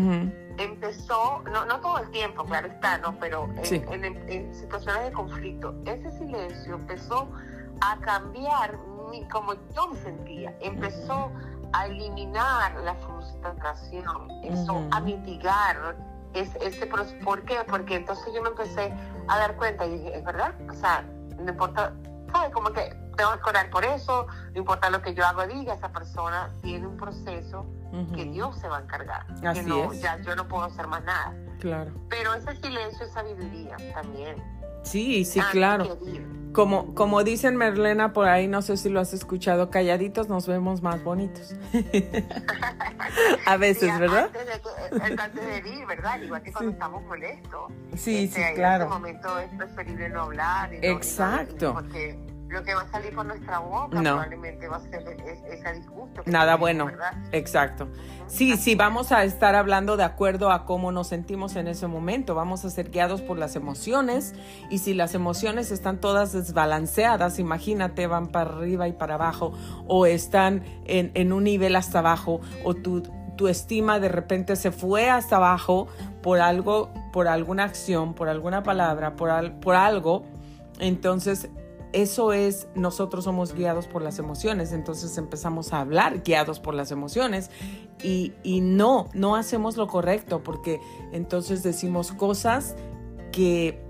[0.58, 3.18] empezó, no, no todo el tiempo, claro está, ¿no?
[3.20, 7.30] Pero en, situaciones de conflicto, ese silencio empezó
[7.82, 8.78] a cambiar
[9.10, 11.32] mi, como yo me sentía, empezó
[11.72, 15.96] a eliminar la frustración, empezó a mitigar
[16.34, 17.58] ese, ese, ¿por qué?
[17.68, 18.94] Porque entonces yo me empecé
[19.28, 21.06] a dar cuenta y dije, es verdad, o sea,
[21.38, 21.94] no importa,
[22.32, 22.52] ¿sabes?
[22.52, 25.92] Como que tengo que orar por eso, no importa lo que yo hago diga, esa
[25.92, 27.66] persona tiene un proceso
[28.16, 29.26] que Dios se va a encargar.
[29.46, 30.02] Así que no, es.
[30.02, 31.34] ya yo no puedo hacer más nada.
[31.60, 31.92] Claro.
[32.10, 34.38] Pero ese silencio es sabiduría también.
[34.84, 35.98] Sí, sí, Antes claro.
[36.52, 40.82] Como, como dicen Merlena por ahí, no sé si lo has escuchado, calladitos nos vemos
[40.82, 41.54] más bonitos.
[43.46, 44.26] a veces, Sí, ¿verdad?
[44.26, 44.54] Antes de,
[45.14, 46.20] eh, antes de ir, ¿verdad?
[46.22, 46.74] Igual que cuando Sí.
[46.74, 47.72] estamos molestos.
[47.96, 48.86] Sí, Este, sí, En claro.
[48.86, 50.74] ese momento es preferible no hablar.
[50.74, 51.74] y no- y no- Exacto.
[51.74, 52.18] porque
[52.50, 54.02] lo que va a salir por nuestra boca No.
[54.02, 56.24] probablemente va a ser es- ese disgusto.
[56.24, 56.86] que Nada tenemos, bueno.
[56.88, 57.14] ¿verdad?
[57.32, 57.88] Exacto.
[58.28, 58.78] Sí, Así sí, es.
[58.78, 62.34] vamos a estar hablando de acuerdo a cómo nos sentimos en ese momento.
[62.36, 64.34] Vamos a ser guiados por las emociones
[64.72, 69.54] y si las emociones están todas desbalanceadas, imagínate, van para arriba y para abajo
[69.88, 73.04] o están en, en un nivel hasta abajo o tu,
[73.36, 75.88] tu estima de repente se fue hasta abajo
[76.22, 80.24] por algo, por alguna acción, por alguna palabra, por, al- por algo,
[80.80, 81.50] entonces
[81.92, 86.92] eso es, nosotros somos guiados por las emociones, entonces empezamos a hablar guiados por las
[86.92, 87.50] emociones
[88.04, 90.80] y, y no, no hacemos lo correcto porque
[91.12, 92.76] entonces decimos cosas
[93.32, 93.82] que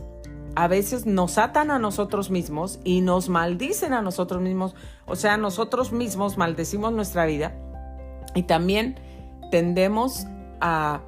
[0.56, 5.38] a veces nos atan a nosotros mismos y nos maldicen a nosotros mismos, o sea,
[5.38, 7.56] nosotros mismos maldecimos nuestra vida
[8.34, 9.00] y también
[9.52, 10.26] tendemos
[10.62, 11.02] a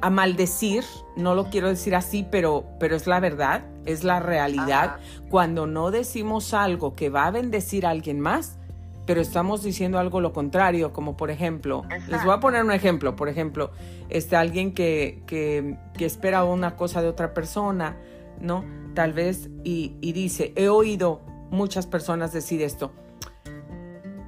[0.00, 0.84] a maldecir,
[1.16, 5.00] no lo quiero decir así, pero, pero es la verdad, es la realidad, Ajá.
[5.28, 8.58] cuando no decimos algo que va a bendecir a alguien más,
[9.06, 13.16] pero estamos diciendo algo lo contrario, como por ejemplo, les voy a poner un ejemplo,
[13.16, 13.72] por ejemplo,
[14.08, 17.96] este alguien que, que, que espera una cosa de otra persona,
[18.40, 18.64] ¿no?
[18.94, 22.92] Tal vez, y, y dice, he oído muchas personas decir esto,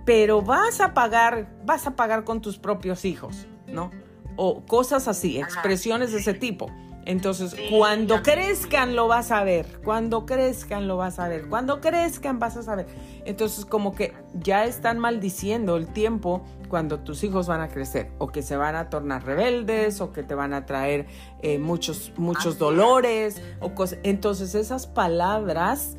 [0.04, 3.90] pero vas a pagar, vas a pagar con tus propios hijos, ¿no?
[4.36, 5.48] O cosas así, Ajá.
[5.48, 6.70] expresiones de ese tipo.
[7.04, 11.80] Entonces, Sí, cuando crezcan lo vas a ver, cuando crezcan lo vas a ver, cuando
[11.80, 12.86] crezcan vas a saber.
[13.24, 18.28] Entonces, como que ya están maldiciendo el tiempo cuando tus hijos van a crecer, o
[18.28, 21.06] que se van a tornar rebeldes, o que te van a traer
[21.42, 23.98] eh, muchos, muchos dolores, o cosas.
[24.04, 25.96] Entonces, esas palabras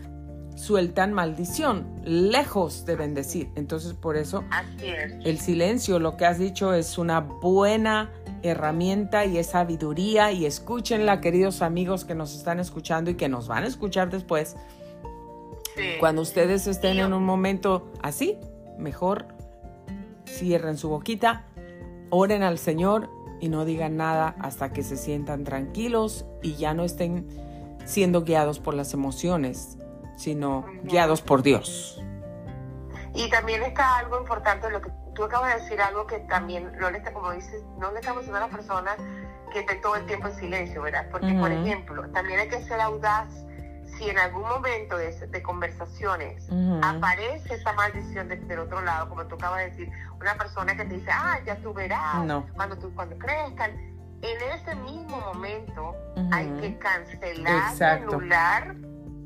[0.56, 3.50] sueltan maldición, lejos de bendecir.
[3.56, 5.14] Entonces, por eso Así es.
[5.26, 8.12] el silencio, lo que has dicho, es una buena
[8.44, 10.32] herramienta y es sabiduría.
[10.32, 14.56] Y escúchenla, queridos amigos que nos están escuchando y que nos van a escuchar después.
[15.76, 15.82] Sí.
[16.00, 18.38] Cuando ustedes estén yo- en un momento así,
[18.78, 19.26] mejor
[20.28, 21.46] cierren su boquita,
[22.10, 23.10] oren al Señor
[23.42, 27.28] y no digan nada hasta que se sientan tranquilos y ya no estén
[27.86, 29.78] siendo guiados por las emociones,
[30.16, 32.02] sino guiados por Dios.
[33.16, 36.90] Y también está algo importante, lo que tú acabas de decir, algo que también no
[36.90, 38.92] le está, como dices, no le estamos diciendo a la persona
[39.52, 41.08] que esté todo el tiempo en silencio, ¿verdad?
[41.12, 41.62] Porque, por Ujú.
[41.62, 43.30] ejemplo, también hay que ser audaz
[43.98, 46.80] si en algún momento de, de conversaciones Ujú.
[46.84, 50.84] aparece esa maldición de- del otro lado, como tú acabas de decir, una persona que
[50.86, 52.48] te dice, ah, ya tú verás, No.
[52.56, 53.70] cuando, tú, cuando crezcan,
[54.24, 56.30] en ese mismo momento Ujú.
[56.32, 58.16] hay que cancelar, Exacto.
[58.16, 58.76] anular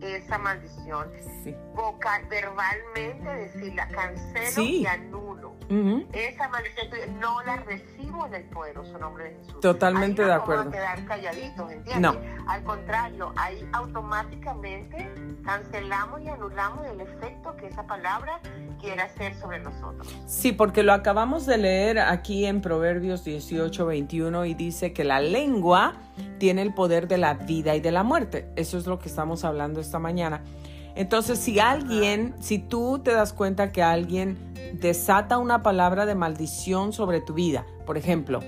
[0.02, 1.08] esa maldición
[1.44, 1.56] Sí.
[1.76, 4.82] vocal, verbalmente decirla, cancelo Sí.
[4.82, 5.56] y anulo.
[5.70, 6.06] Ujú.
[6.14, 6.88] Esa maldición
[7.20, 9.60] no la recibo en el poderoso nombre de Jesús.
[9.60, 10.72] Totalmente Ahí de no acuerdo.
[10.72, 12.00] Quedar calladitos, ¿entiendes?
[12.00, 12.16] No.
[12.48, 15.12] Al contrario, ahí automáticamente
[15.44, 18.40] cancelamos y anulamos el efecto que esa palabra
[18.80, 20.08] quiere hacer sobre nosotros.
[20.26, 25.20] Sí, porque lo acabamos de leer aquí en Proverbios 18, 21 y dice que la
[25.20, 25.96] lengua
[26.40, 28.50] tiene el poder de la vida y de la muerte.
[28.56, 30.44] Eso es lo que estamos hablando esta mañana.
[30.96, 34.38] Entonces, si alguien, si tú te das cuenta que alguien
[34.74, 38.40] desata una palabra de maldición sobre tu vida, por ejemplo,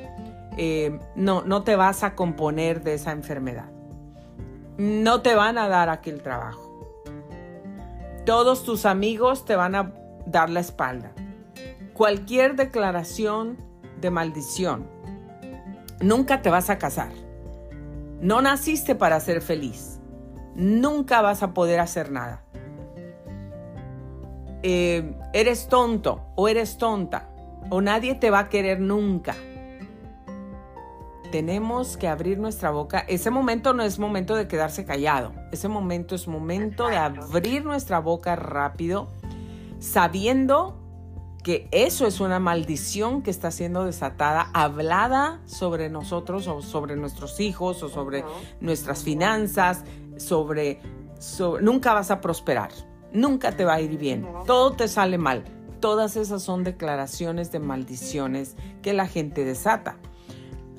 [0.57, 3.69] eh, no, no te vas a componer de esa enfermedad.
[4.77, 6.69] No te van a dar aquel trabajo.
[8.25, 9.93] Todos tus amigos te van a
[10.25, 11.11] dar la espalda.
[11.93, 13.57] Cualquier declaración
[14.01, 14.87] de maldición.
[16.01, 17.11] Nunca te vas a casar.
[18.21, 19.99] No naciste para ser feliz.
[20.55, 22.43] Nunca vas a poder hacer nada.
[24.61, 27.29] Eh, eres tonto o eres tonta
[27.69, 29.35] o nadie te va a querer nunca.
[31.31, 33.05] Tenemos que abrir nuestra boca.
[33.07, 35.31] Ese momento no es momento de quedarse callado.
[35.51, 39.09] Ese momento es momento de abrir nuestra boca rápido,
[39.79, 40.78] sabiendo
[41.71, 47.81] eso es una maldición que está siendo desatada, hablada sobre nosotros o sobre nuestros hijos
[47.83, 48.23] o sobre
[48.61, 49.83] nuestras finanzas,
[50.17, 50.79] sobre,
[51.19, 52.71] sobre- nunca vas a prosperar,
[53.13, 55.43] nunca te va a ir bien, todo te sale mal.
[55.79, 59.95] Todas esas son declaraciones de maldiciones que la gente desata.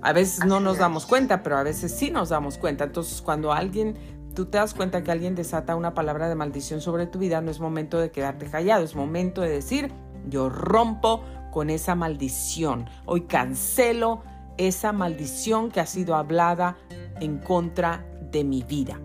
[0.03, 2.85] A veces no nos damos cuenta, pero a veces sí nos damos cuenta.
[2.85, 3.97] Entonces, cuando alguien,
[4.35, 7.51] tú te das cuenta que alguien desata una palabra de maldición sobre tu vida, no
[7.51, 9.91] es momento de quedarte callado, es momento de decir,
[10.29, 12.89] yo rompo con esa maldición.
[13.07, 14.23] Hoy cancelo
[14.57, 16.77] esa maldición que ha sido hablada
[17.21, 19.01] en contra de mi vida.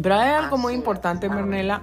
[0.00, 1.82] Pero hay algo muy importante, Mernela,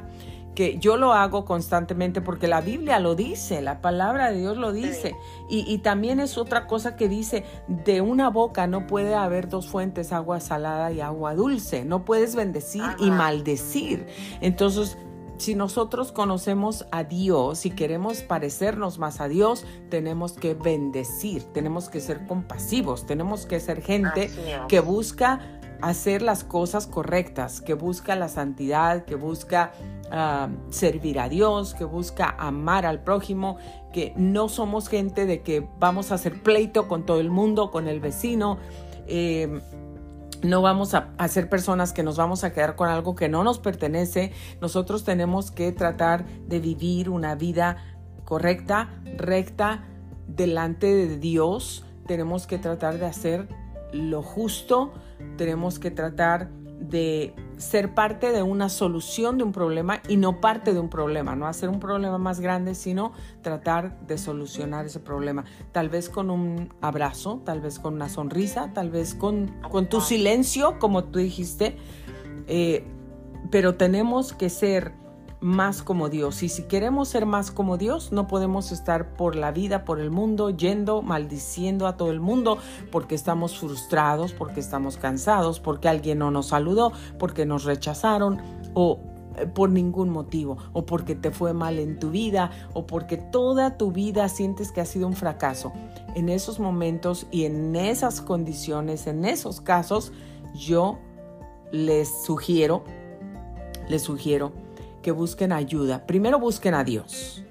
[0.56, 4.74] que yo lo hago constantemente porque la Biblia lo dice, la palabra de Dios lo
[4.74, 5.16] dice.
[5.50, 10.12] Y, también es otra cosa que dice, de una boca no puede haber dos fuentes,
[10.12, 11.86] agua salada y agua dulce.
[11.86, 14.08] No puedes bendecir y maldecir.
[14.41, 14.97] Entonces,
[15.40, 21.88] si nosotros conocemos a Dios y queremos parecernos más a Dios, tenemos que bendecir, tenemos
[21.88, 24.30] que ser compasivos, tenemos que ser gente
[24.68, 25.40] que busca
[25.82, 29.72] hacer las cosas correctas, que busca la santidad, que busca
[30.12, 33.56] ah, servir a Dios, que busca amar al prójimo,
[33.94, 37.88] que no somos gente de que vamos a hacer pleito con todo el mundo, con
[37.88, 38.58] el vecino.
[39.08, 39.62] Eh,
[40.42, 43.60] no vamos a, ser personas que nos vamos a quedar con algo que no nos
[43.60, 44.32] pertenece.
[44.62, 47.78] Nosotros tenemos que tratar de vivir una vida
[48.26, 49.86] correcta, recta,
[50.28, 51.86] delante de Dios.
[52.08, 53.48] Tenemos que tratar de hacer
[53.92, 54.94] lo justo.
[55.38, 56.50] Tenemos que tratar
[56.80, 61.36] de ser parte de una solución de un problema y no parte de un problema,
[61.36, 63.12] no hacer un problema más grande, sino
[63.42, 65.44] tratar de solucionar ese problema.
[65.72, 70.00] Tal vez con un abrazo, tal vez con una sonrisa, tal vez con, con tu
[70.00, 71.76] silencio, como tú dijiste,
[72.48, 72.86] eh,
[73.52, 74.94] pero tenemos que ser
[75.42, 76.44] más como Dios.
[76.44, 80.12] Y si queremos ser más como Dios, no podemos estar por la vida, por el
[80.12, 82.58] mundo, yendo, maldiciendo a todo el mundo
[82.92, 88.42] porque estamos frustrados, porque estamos cansados, porque alguien no nos saludó, porque nos rechazaron
[88.74, 89.00] o
[89.38, 93.78] eh, por ningún motivo, o porque te fue mal en tu vida, o porque toda
[93.78, 95.72] tu vida sientes que ha sido un fracaso.
[96.16, 100.12] En esos momentos y en esas condiciones, en esos casos,
[100.54, 100.98] yo
[101.72, 102.84] les sugiero,
[103.88, 104.52] les sugiero
[105.02, 106.06] que busquen ayuda.
[106.06, 107.43] Primero busquen a Dios.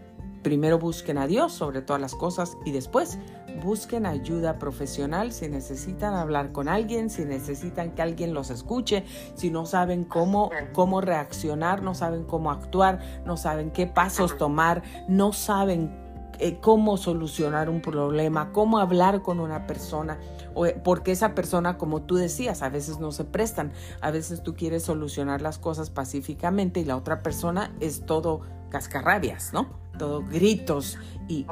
[0.43, 3.19] Primero busquen a Dios sobre todas las cosas y después
[3.63, 9.51] busquen ayuda profesional si necesitan hablar con alguien, si necesitan que alguien los escuche, si
[9.51, 15.33] no saben cómo, cómo reaccionar, no saben cómo actuar, no saben qué pasos tomar, no
[15.33, 20.19] saben eh, cómo solucionar un problema, cómo hablar con una persona,
[20.85, 24.83] porque esa persona, como tú decías, a veces no se prestan, a veces tú quieres
[24.83, 29.69] solucionar las cosas pacíficamente y la otra persona es todo cascarrabias, ¿no?
[29.99, 30.99] Todo gritos
[31.29, 31.47] y,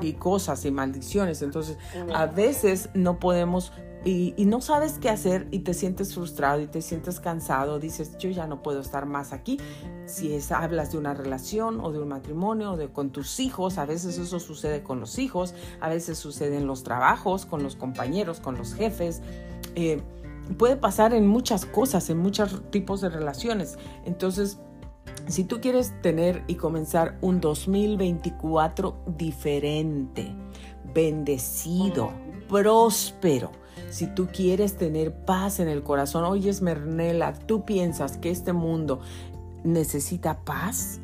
[0.00, 1.42] y cosas y maldiciones.
[1.42, 1.76] Entonces,
[2.14, 3.72] a veces no podemos
[4.04, 8.30] y, no sabes qué hacer y te sientes frustrado y te sientes cansado, dices, yo
[8.30, 9.58] ya no puedo estar más aquí.
[10.06, 13.76] Si es, hablas de una relación o de un matrimonio o de con tus hijos,
[13.76, 17.76] a veces eso sucede con los hijos, a veces sucede en los trabajos, con los
[17.76, 19.20] compañeros, con los jefes.
[19.74, 20.00] Eh,
[20.56, 23.76] puede pasar en muchas cosas, en muchos tipos de relaciones.
[24.06, 24.58] Entonces,
[25.28, 30.34] si tú quieres tener y comenzar un 2024 diferente,
[30.94, 32.12] bendecido,
[32.50, 33.52] próspero,
[33.90, 39.00] si tú quieres tener paz en el corazón, oye Esmernela, ¿tú piensas que este mundo
[39.64, 41.00] necesita paz?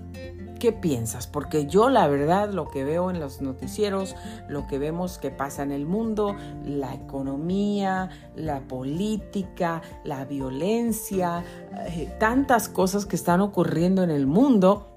[0.59, 1.27] ¿Qué piensas?
[1.27, 4.17] Porque yo la verdad lo que veo en los noticieros,
[4.49, 6.35] lo que vemos que pasa en el mundo,
[6.65, 11.45] la economía, la política, la violencia,
[11.89, 14.89] eh, tantas cosas que están ocurriendo en el mundo,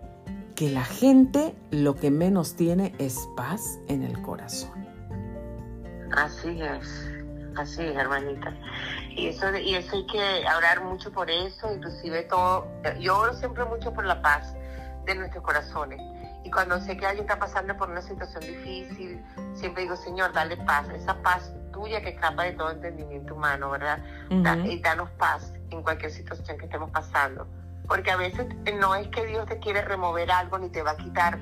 [0.56, 4.79] que la gente lo que menos tiene es paz en el corazón.
[6.16, 7.12] Así es.
[7.58, 8.54] Así es, hermanita.
[9.10, 12.68] Y eso, y eso hay que hablar mucho por eso, inclusive todo.
[13.00, 14.56] Yo oro siempre mucho por la paz
[15.06, 16.00] de nuestros corazones.
[16.44, 20.58] Y cuando sé que alguien está pasando por una situación difícil, siempre digo, Señor, dale
[20.58, 24.00] paz, esa paz tuya que escapa de todo entendimiento humano, ¿verdad?
[24.30, 27.48] y danos paz en cualquier situación que estemos pasando.
[27.88, 28.48] Porque a veces
[28.80, 31.40] no es que Dios te quiere remover algo ni te va a quitar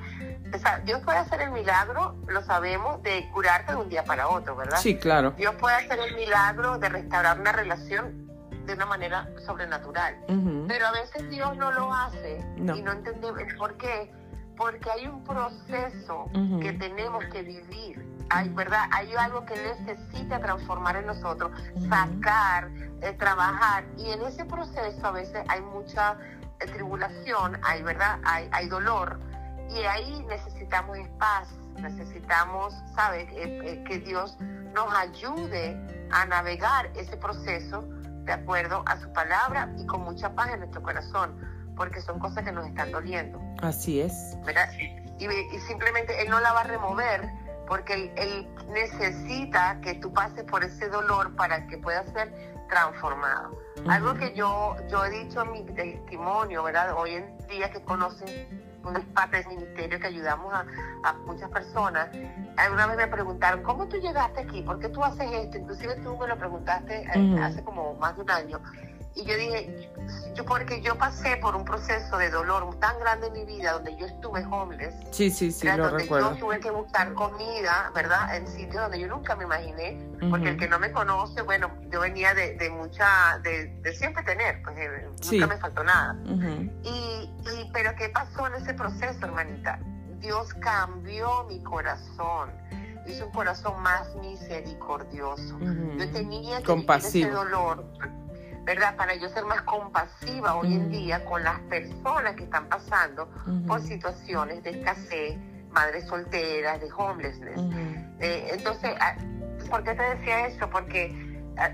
[0.54, 4.28] o sea, Dios puede hacer el milagro, lo sabemos, de curarte de un día para
[4.28, 4.78] otro, ¿verdad?
[4.78, 5.32] Sí, claro.
[5.32, 8.28] Dios puede hacer el milagro de restaurar una relación
[8.66, 10.16] de una manera sobrenatural.
[10.68, 14.12] Pero a veces Dios no lo hace y no entendemos por qué.
[14.58, 16.30] Porque hay un proceso
[16.62, 18.06] que tenemos que vivir.
[18.30, 18.90] Hay, ¿verdad?
[18.92, 21.52] Hay algo que necesita transformar en nosotros,
[21.88, 22.70] sacar,
[23.02, 23.86] eh, trabajar.
[23.98, 26.18] Y en ese proceso a veces hay mucha
[26.60, 28.20] eh, tribulación, hay, ¿verdad?
[28.26, 29.18] Hay, hay dolor
[29.70, 33.28] y ahí necesitamos paz, necesitamos, ¿sabes?
[33.28, 34.38] que Dios
[34.74, 35.78] nos ayude
[36.12, 37.84] a navegar ese proceso
[38.24, 41.40] de acuerdo a su palabra y con mucha paz en nuestro corazón,
[41.76, 43.40] porque son cosas que nos están doliendo.
[43.62, 44.38] Así es.
[44.46, 44.70] ¿verdad?
[45.20, 45.28] Y,
[45.68, 47.28] simplemente Él no la va a remover
[47.68, 52.32] porque él, necesita que tú pases por ese dolor para que pueda ser
[52.70, 53.58] transformado.
[53.88, 56.94] Algo que yo, yo he dicho en mi testimonio, ¿verdad?
[56.98, 60.66] Hoy en día que conocen es parte del ministerio que ayudamos a,
[61.04, 62.10] a, muchas personas.
[62.58, 64.62] Alguna vez me preguntaron, ¿cómo tú llegaste aquí?
[64.62, 65.58] ¿Por qué tú haces esto?
[65.58, 68.60] Inclusive tú me lo preguntaste eh, hace como más de un año.
[69.20, 69.90] Y yo dije,
[70.36, 73.98] yo porque yo pasé por un proceso de dolor tan grande en mi vida, donde
[73.98, 74.94] yo estuve homeless.
[75.10, 76.34] Sí, sí, sí, lo donde recuerdo.
[76.34, 78.36] yo tuve que buscar comida, ¿verdad?
[78.36, 79.98] En sitios donde yo nunca me imaginé.
[80.30, 84.22] Porque el que no me conoce, bueno, yo venía de, de mucha, de, de, siempre
[84.24, 85.40] tener, pues eh, Sí.
[85.40, 86.16] nunca me faltó nada.
[86.84, 89.80] Y, y, pero ¿qué pasó en ese proceso, hermanita?
[90.20, 92.52] Dios cambió mi corazón.
[93.08, 95.58] Hizo un corazón más misericordioso.
[95.60, 97.28] Yo tenía que vivir Compasivo.
[97.28, 97.86] ese dolor,
[98.68, 98.98] ¿verdad?
[98.98, 100.92] Para yo ser más compasiva hoy en Mm.
[100.92, 103.30] día con las personas que están pasando
[103.66, 105.38] por situaciones de escasez,
[105.72, 107.62] madres solteras, de homelessness.
[108.20, 109.16] Eh, entonces, ah,
[109.70, 110.70] ¿por qué te decía eso?
[110.70, 111.08] Porque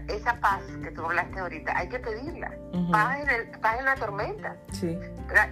[0.07, 2.51] esa paz que tú hablaste ahorita, hay que pedirla.
[2.73, 2.91] Ujú.
[2.91, 4.55] Paz en, el- paz en la tormenta.
[4.71, 4.97] Sí.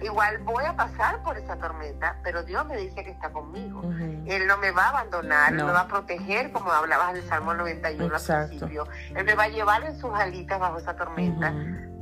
[0.02, 3.82] Igual voy a pasar por esa tormenta, pero Dios me dice que está conmigo.
[4.26, 5.66] Él no me va a abandonar, Él No.
[5.66, 8.48] me va a proteger, como hablabas del Salmo 91 al Exacto.
[8.48, 8.86] principio.
[9.14, 11.52] Él me va a llevar en sus alitas bajo esa tormenta,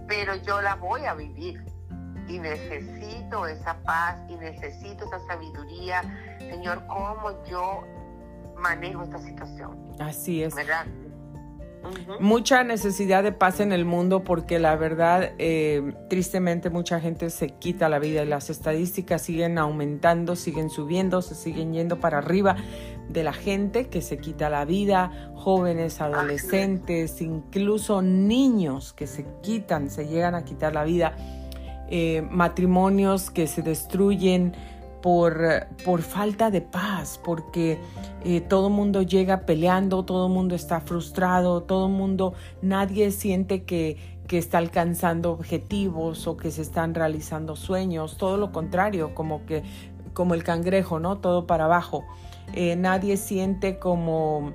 [0.07, 1.65] pero yo la voy a vivir.
[2.29, 6.03] Y necesito esa paz y necesito esa sabiduría.
[6.39, 7.83] Señor, ¿cómo yo
[8.57, 9.93] manejo esta situación?
[9.99, 10.55] Así es.
[10.55, 10.87] ¿Verdad?
[12.21, 17.49] Mucha necesidad de paz en el mundo porque la verdad, eh, tristemente, mucha gente se
[17.49, 22.57] quita la vida y las estadísticas siguen aumentando, siguen subiendo, se siguen yendo para arriba
[23.09, 29.91] de la gente que se quita la vida, jóvenes, adolescentes, incluso niños que se quitan,
[29.91, 31.17] se llegan a quitar la vida,
[31.89, 34.55] eh, matrimonios que se destruyen
[35.03, 37.79] por, por falta de paz, porque
[38.25, 43.11] eh, todo el mundo llega peleando, todo el mundo está frustrado, todo el mundo, nadie
[43.11, 43.97] siente que,
[44.27, 49.63] que está alcanzando objetivos o que se están realizando sueños, todo lo contrario, como que
[50.15, 51.19] como el cangrejo, ¿no?
[51.19, 52.05] Todo para abajo.
[52.53, 54.53] Eh, nadie siente como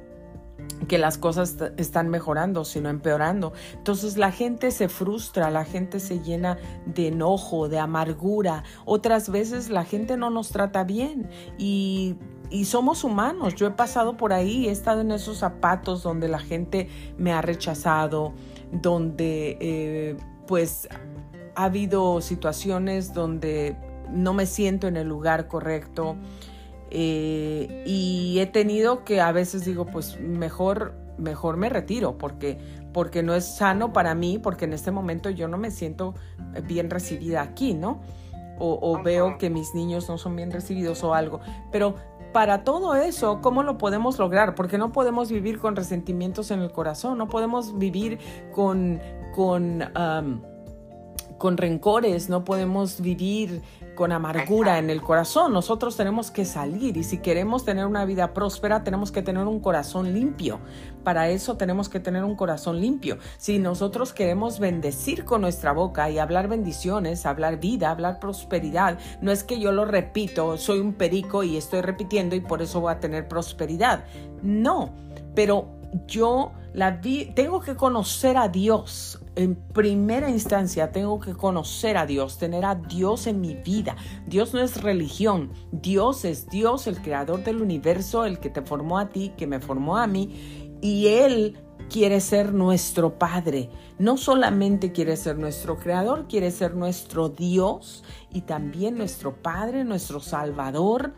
[0.87, 3.53] que las cosas están mejorando, sino empeorando.
[3.73, 8.63] Entonces la gente se frustra, la gente se llena de enojo, de amargura.
[8.85, 12.17] Otras veces la gente no nos trata bien y,
[12.49, 13.55] y somos humanos.
[13.55, 17.41] Yo he pasado por ahí, he estado en esos zapatos donde la gente me ha
[17.41, 18.33] rechazado,
[18.71, 20.17] donde eh,
[20.47, 20.87] pues
[21.55, 23.75] ha habido situaciones donde
[24.09, 26.17] no me siento en el lugar correcto.
[26.91, 32.57] Eh, y he tenido que a veces digo, pues mejor, mejor me retiro porque,
[32.93, 36.13] porque no es sano para mí, porque en este momento yo no me siento
[36.67, 38.01] bien recibida aquí, ¿no?
[38.57, 41.41] O, o veo que mis niños no son bien recibidos o algo.
[41.71, 41.95] Pero
[42.35, 44.55] para todo eso, ¿cómo lo podemos lograr?
[44.55, 48.19] Porque no podemos vivir con resentimientos en el corazón, no podemos vivir
[48.51, 48.99] con,
[49.33, 50.41] con, um,
[51.37, 53.61] con rencores, no podemos vivir
[53.95, 55.53] con amargura en el corazón.
[55.53, 59.59] Nosotros tenemos que salir y si queremos tener una vida próspera, tenemos que tener un
[59.59, 60.59] corazón limpio.
[61.03, 63.17] Para eso tenemos que tener un corazón limpio.
[63.37, 69.31] Si nosotros queremos bendecir con nuestra boca y hablar bendiciones, hablar vida, hablar prosperidad, no
[69.31, 72.91] es que yo lo repito, soy un perico y estoy repitiendo y por eso voy
[72.91, 74.05] a tener prosperidad.
[74.41, 74.93] No,
[75.33, 75.67] pero
[76.07, 79.19] yo la vi, tengo que conocer a Dios.
[79.35, 83.97] En primera instancia tengo que conocer a Dios, tener a Dios en mi vida.
[84.25, 88.97] Dios no es religión, Dios es Dios, el creador del universo, el que te formó
[88.97, 91.57] a ti, que me formó a mí, y Él
[91.89, 93.69] quiere ser nuestro Padre.
[93.99, 100.21] No solamente quiere ser nuestro creador, quiere ser nuestro Dios y también nuestro Padre, nuestro
[100.21, 101.13] Salvador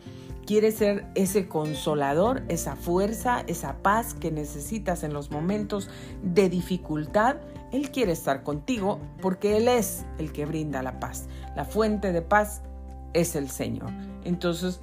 [0.48, 5.90] quiere ser ese consolador, esa fuerza, esa paz que necesitas en los momentos
[6.24, 7.36] de dificultad.
[7.72, 11.28] Él quiere estar contigo porque Él es el que brinda la paz.
[11.56, 12.62] La fuente de paz
[13.14, 13.92] es el Señor.
[14.24, 14.82] Entonces,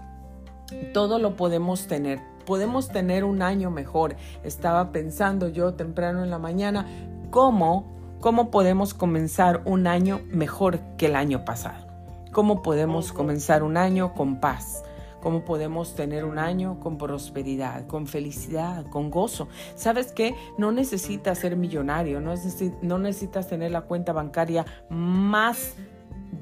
[0.92, 2.20] todo lo podemos tener.
[2.46, 4.16] Podemos tener un año mejor.
[4.42, 6.86] Estaba pensando yo temprano en la mañana
[7.30, 7.86] cómo,
[8.20, 11.86] cómo podemos comenzar un año mejor que el año pasado.
[12.32, 14.83] Cómo podemos comenzar un año con paz
[15.24, 19.48] cómo podemos tener un año con prosperidad, con felicidad, con gozo.
[19.74, 20.34] ¿Sabes qué?
[20.58, 22.34] No necesitas ser millonario, no,
[22.82, 25.76] no necesitas tener la cuenta bancaria más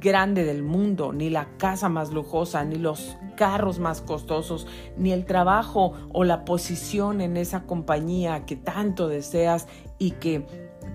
[0.00, 4.66] grande del mundo, ni la casa más lujosa, ni los carros más costosos,
[4.96, 9.68] ni el trabajo o la posición en esa compañía que tanto deseas
[9.98, 10.44] y que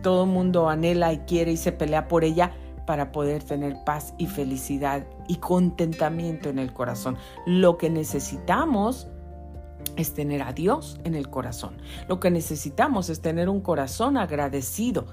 [0.04, 2.52] todo el mundo anhela y quiere y se pelea por ella
[2.88, 7.18] para poder tener paz y felicidad y contentamiento en el corazón.
[7.46, 9.10] Lo que necesitamos
[9.98, 11.76] es tener a Dios en el corazón.
[12.08, 15.06] Lo que necesitamos es tener un corazón agradecido.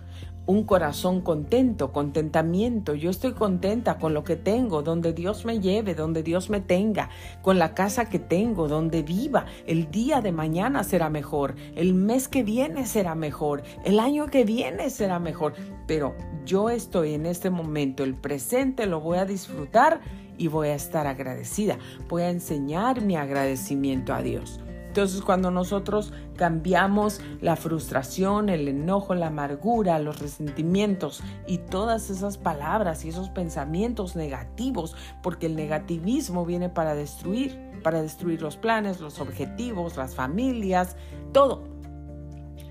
[0.47, 2.95] Un corazón contento, contentamiento.
[2.95, 7.11] Yo estoy contenta con lo que tengo, donde Dios me lleve, donde Dios me tenga,
[7.43, 9.47] con la casa que tengo, donde viva.
[9.67, 14.45] El día de mañana será mejor, el mes que viene será mejor, el año que
[14.45, 15.55] viene será mejor.
[15.87, 16.15] Pero
[16.45, 20.01] yo estoy en este momento, el presente lo voy a disfrutar
[20.37, 21.79] y voy a estar agradecida.
[22.09, 24.61] Voy a enseñar mi agradecimiento a Dios.
[24.95, 32.39] Entonces cuando nosotros cambiamos la frustración, el enojo, la amargura, los resentimientos y todas esas
[32.39, 39.01] palabras y esos pensamientos negativos, porque el negativismo viene para destruir, para destruir los planes,
[39.01, 40.95] los objetivos, las familias,
[41.33, 41.74] todo.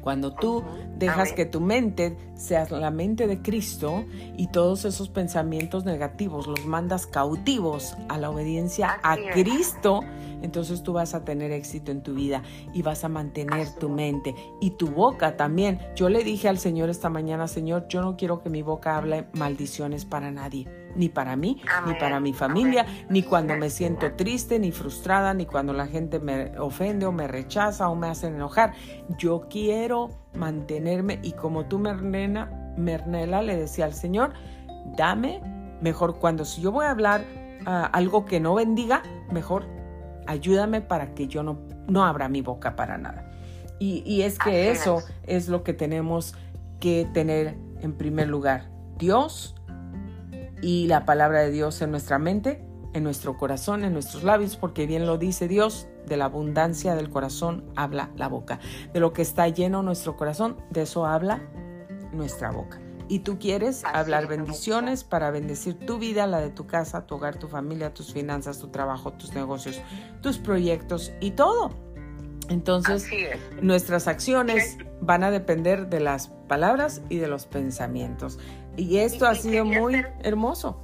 [0.04, 0.64] Cuando tú
[0.98, 4.04] dejas que tu mente sea la mente de Cristo
[4.38, 10.02] y todos esos pensamientos negativos los mandas cautivos a la obediencia a Cristo,
[10.42, 12.44] entonces tú vas a tener éxito en tu vida
[12.74, 15.80] y vas a mantener tu mente y tu boca también.
[15.96, 19.28] Yo le dije al Señor esta mañana, Señor, yo no quiero que mi boca hable
[19.34, 24.60] maldiciones para nadie ni para mí, ni para mi familia, ni cuando me siento triste,
[24.60, 28.74] ni frustrada, ni cuando la gente me ofende o me rechaza o me hace enojar.
[29.18, 34.34] Yo quiero mantenerme y como tú, Mernena, Mernela, le decía al Señor,
[34.98, 35.42] dame
[35.82, 37.26] mejor cuando si yo voy a hablar
[37.66, 39.66] ah, algo que no bendiga, mejor
[40.28, 43.30] ayúdame para que yo no, no abra mi boca para nada.
[43.80, 46.36] Y, y es que eso es lo que tenemos
[46.80, 48.70] que tener en primer lugar.
[48.98, 49.56] Dios
[50.64, 54.88] y la palabra de Dios en nuestra mente, en nuestro corazón, en nuestros labios, porque
[54.88, 58.60] bien lo dice Dios, de la abundancia del corazón habla la boca.
[58.94, 61.42] De lo que está lleno nuestro corazón, de eso habla
[62.14, 62.80] nuestra boca.
[63.10, 67.38] Y tú quieres hablar bendiciones para bendecir tu vida, la de tu casa, tu hogar,
[67.38, 69.82] tu familia, tus finanzas, tu trabajo, tus negocios,
[70.22, 71.72] tus proyectos y todo.
[72.50, 73.08] Entonces,
[73.62, 78.40] nuestras acciones van a depender de las palabras y de los pensamientos.
[78.76, 80.80] Y esto ha sido muy hermoso.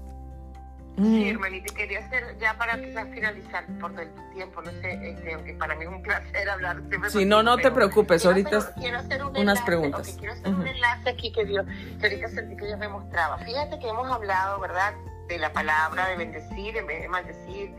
[0.97, 5.53] Sí, hermanita, quería hacer ya para quizás finalizar por el tiempo, no sé, este, aunque
[5.53, 6.81] para mí es un placer hablar.
[7.07, 10.17] Sí, no, no te preocupes, ahorita quiero hacer un unas preguntas.
[10.19, 11.65] quiero hacer un enlace aquí que, Dios,
[11.99, 13.37] que ahorita sentí que Dios me mostraba.
[13.37, 14.93] Fíjate que hemos hablado, ¿verdad?,
[15.29, 17.73] de la palabra de bendecir en vez de maldecir.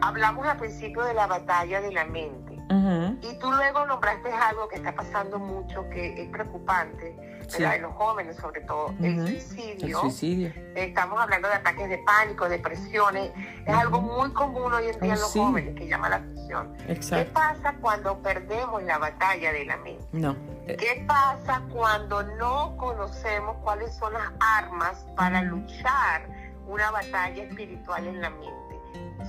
[0.00, 2.59] Hablamos al principio de la batalla de la mente.
[2.70, 7.16] Y tú luego nombraste algo que está pasando mucho, que es preocupante,
[7.58, 10.52] en los jóvenes sobre todo, el, suicidio.
[10.76, 13.32] Estamos hablando de ataques de pánico, depresiones.
[13.66, 16.76] Es algo muy común hoy en día en los jóvenes que llama la atención.
[16.86, 20.04] ¿Qué pasa cuando perdemos la batalla de la mente?
[20.12, 20.36] No.
[20.66, 26.28] ¿Qué pasa cuando no conocemos cuáles son las armas para luchar
[26.68, 28.59] una batalla espiritual en la mente?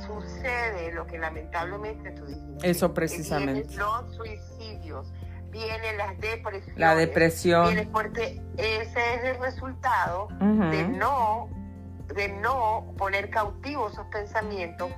[0.05, 2.69] Sucede lo que lamentablemente tú dijiste.
[2.69, 3.75] Eso precisamente.
[3.75, 5.11] los suicidios
[5.51, 6.77] vienen las depresiones.
[6.77, 7.67] La depresión.
[7.67, 11.49] Viene porque ese es el resultado de no
[12.15, 14.91] de no poner cautivos esos pensamientos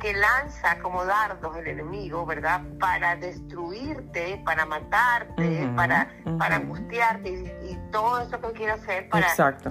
[0.00, 2.62] que lanza como dardos el enemigo, ¿verdad?
[2.80, 9.26] Para destruirte, para matarte, para, para angustiarte y, todo eso que quiere hacer para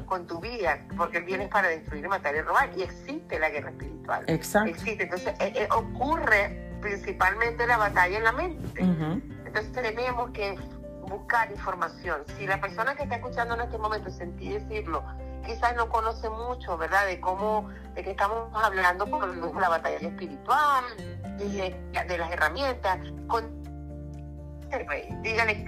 [0.05, 2.69] con tu vida, porque él viene para destruir, matar y robar.
[2.75, 4.25] Y existe la guerra espiritual.
[4.27, 4.69] Exacto.
[4.69, 5.03] Existe.
[5.03, 8.81] Entonces eh, eh, ocurre principalmente la batalla en la mente.
[8.81, 10.57] Entonces tenemos que
[11.07, 12.23] buscar información.
[12.37, 15.03] Si la persona que está escuchando en este momento, sentí decirlo,
[15.45, 17.05] quizás no conoce mucho, ¿verdad?
[17.05, 20.83] De cómo, de qué estamos hablando, por la batalla espiritual,
[21.37, 22.99] de, las herramientas.
[23.27, 23.63] Con,
[25.21, 25.65] díganle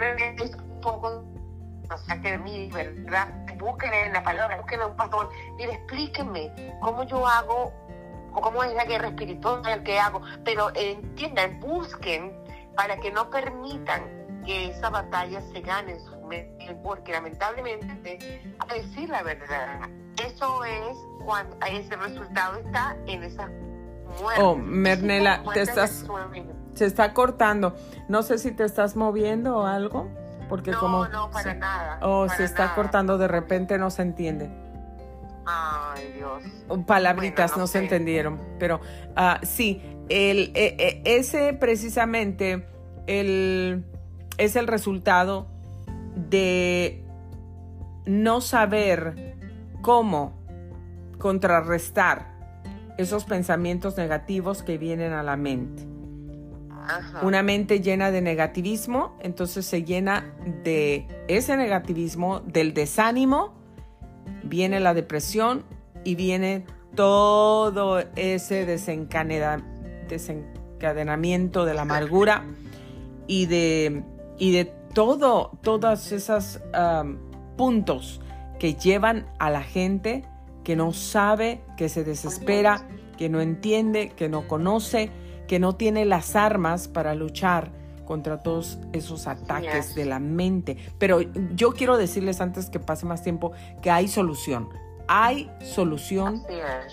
[0.55, 1.23] un poco,
[1.89, 3.27] o sea, que mí, ¿verdad?
[3.57, 7.71] Busquen en la palabra, busquen un pastor, mire, explíquenme cómo yo hago,
[8.33, 12.33] o cómo es la guerra espiritual que hago, pero entiendan, busquen
[12.75, 16.10] para que no permitan que esa batalla se gane en su
[16.83, 19.89] porque lamentablemente, a decir la verdad,
[20.25, 23.47] eso es cuando ese resultado está en esa
[24.19, 24.41] muerte.
[24.41, 26.05] Oh, Mernela, te estás,
[26.73, 27.75] se está cortando.
[28.07, 30.07] No sé si te estás moviendo o algo,
[30.49, 31.07] porque no, como...
[31.07, 31.99] No, para nada.
[32.01, 34.49] Oh, se está cortando, de repente no se entiende.
[35.45, 36.43] Ay, Dios.
[36.85, 38.79] Palabritas no, se entendieron, pero
[39.17, 42.67] uh, sí, el, e, e, ese precisamente
[43.07, 43.85] el,
[44.37, 45.47] es el resultado
[46.15, 47.03] de
[48.05, 49.35] no saber
[49.81, 50.33] cómo
[51.17, 52.31] contrarrestar
[52.97, 55.87] esos pensamientos negativos que vienen a la mente.
[57.21, 60.33] Una mente llena de negativismo, entonces se llena
[60.63, 63.53] de ese negativismo, del desánimo,
[64.43, 65.63] viene la depresión
[66.03, 72.43] y viene todo ese desencadenamiento de la amargura
[73.27, 74.03] y de,
[74.37, 76.61] y de todo, todas esas
[77.57, 78.21] puntos
[78.59, 80.23] que llevan a la gente
[80.63, 82.87] que no sabe, que se desespera,
[83.17, 85.09] que no entiende, que no conoce,
[85.47, 87.71] que no tiene las armas para luchar
[88.05, 90.77] contra todos esos ataques de la mente.
[90.97, 91.21] Pero
[91.55, 94.69] yo quiero decirles antes que pase más tiempo que hay solución
[95.13, 96.41] hay solución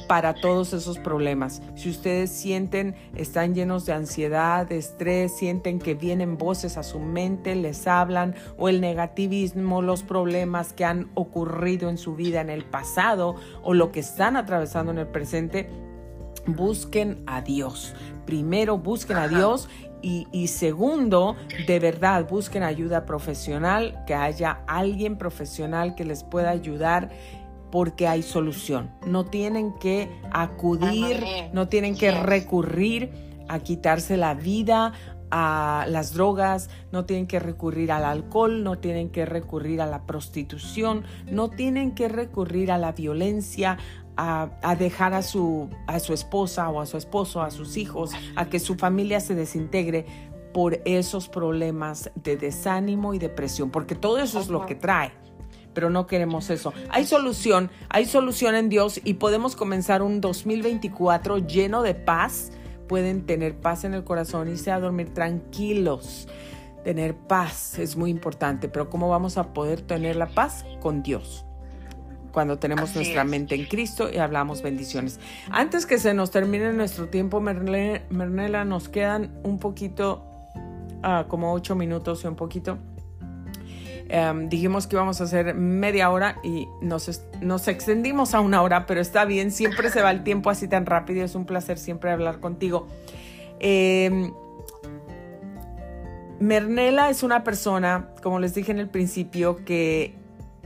[0.09, 1.63] para todos esos problemas.
[1.77, 6.99] Si ustedes sienten, están llenos de ansiedad, de estrés, sienten que vienen voces a su
[6.99, 12.51] mente, les hablan, o el negativismo, los problemas que han ocurrido en su vida en
[12.51, 15.71] el pasado o lo que están atravesando en el presente,
[16.45, 17.95] busquen a Dios.
[18.27, 19.69] Primero busquen a Dios
[20.03, 21.37] y, y, segundo,
[21.69, 27.11] de verdad, busquen ayuda profesional, que haya alguien profesional que les pueda ayudar
[27.71, 28.91] porque hay solución.
[29.07, 33.11] No tienen que acudir, no tienen que recurrir
[33.49, 34.93] a quitarse la vida,
[35.31, 40.07] a las drogas, no tienen que recurrir al alcohol, no tienen que recurrir a la
[40.07, 43.79] prostitución, no tienen que recurrir a la violencia,
[44.17, 48.11] a, a, dejar a su, a su esposa o a su esposo, a sus hijos,
[48.37, 50.07] a que su familia se desintegre
[50.53, 55.13] por esos problemas de desánimo y depresión, porque todo eso es lo que trae
[55.79, 56.75] pero no queremos eso.
[56.91, 62.51] Hay solución, hay solución en Dios y podemos comenzar un 2024 lleno de paz.
[62.89, 66.27] Pueden tener paz en el corazón, irse a dormir tranquilos.
[66.83, 70.65] Tener paz es muy importante, pero ¿cómo vamos a poder tener la paz?
[70.81, 71.45] Con Dios
[72.33, 75.21] cuando tenemos nuestra mente en Cristo y hablamos bendiciones.
[75.49, 80.25] Antes que se nos termine nuestro tiempo, Mernela, nos quedan un poquito,
[81.05, 82.79] ah, como ocho minutos y un poquito.
[84.11, 88.87] Em, dijimos que íbamos a hacer media hora y nos, nos extendimos a una hora,
[88.87, 92.11] pero está bien, siempre se va el tiempo así tan rápido, es un placer siempre
[92.11, 92.87] hablar contigo.
[93.61, 94.33] Eh,
[96.41, 100.15] Mernela es una persona, como les dije en el principio, que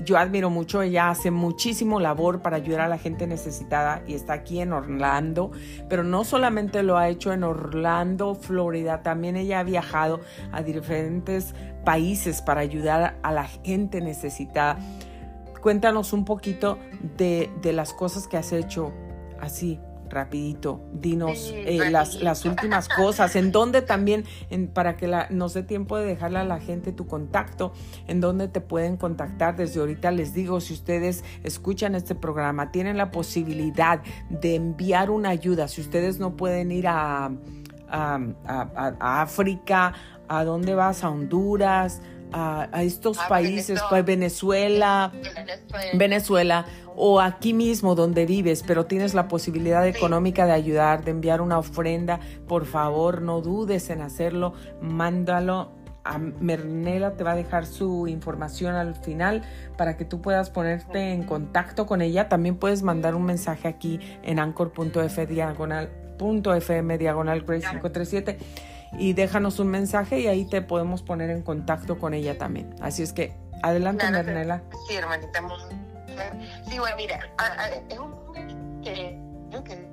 [0.05, 4.35] yo admiro mucho, ella hace muchísimo labor para ayudar a la gente necesitada y está
[4.35, 5.51] aquí en Orlando,
[5.89, 10.21] pero no solamente lo ha hecho en Orlando, Florida, también ella ha viajado
[10.51, 11.55] a diferentes
[11.85, 14.79] países para ayudar a la gente necesitada.
[15.61, 16.79] Cuéntanos un poquito
[17.17, 18.93] de, de las cosas que has hecho
[19.41, 19.79] así
[20.13, 25.55] rapidito, dinos eh, las, las, últimas cosas, en dónde también, en, para que la, nos
[25.55, 27.73] dé tiempo de dejarle a la gente tu contacto,
[28.07, 29.57] en dónde te pueden contactar.
[29.57, 35.31] Desde ahorita les digo, si ustedes escuchan este programa, tienen la posibilidad de enviar una
[35.31, 37.33] ayuda, si ustedes no pueden ir a,
[37.89, 39.95] a, a África,
[40.39, 41.05] ¿a dónde vas?
[41.05, 42.01] A Honduras,
[42.33, 45.13] a, estos países, pues Venezuela,
[45.95, 46.67] Venezuela,
[46.97, 51.59] o aquí mismo donde vives, pero tienes la posibilidad económica de ayudar, de enviar una
[51.59, 55.73] ofrenda, por favor, no dudes en hacerlo, mándalo.
[56.05, 59.43] A Mernela te va a dejar su información al final
[59.77, 62.29] para que tú puedas ponerte en contacto con ella.
[62.29, 68.39] También puedes mandar un mensaje aquí en anchor.f diagonal .fm diagonal grace 537
[68.99, 72.75] y déjanos un mensaje y ahí te podemos poner en contacto con ella también.
[72.81, 74.63] Así es que adelante, Mernela.
[74.89, 75.41] Sí, hermanita,
[76.69, 77.21] Sí, bueno, mira,
[77.91, 79.19] es un que,
[79.65, 79.93] que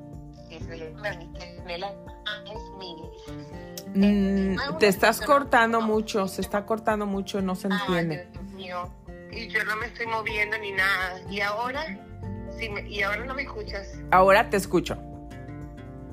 [3.96, 8.28] mm, te estás cortando mucho, se está cortando mucho, no se entiende.
[8.34, 8.94] Dios mío.
[9.32, 11.22] Y yo no me estoy moviendo ni nada.
[11.30, 11.86] ¿Y ahora?
[12.58, 13.88] Sí, ¿Y ahora no me escuchas?
[14.12, 14.98] Ahora te escucho.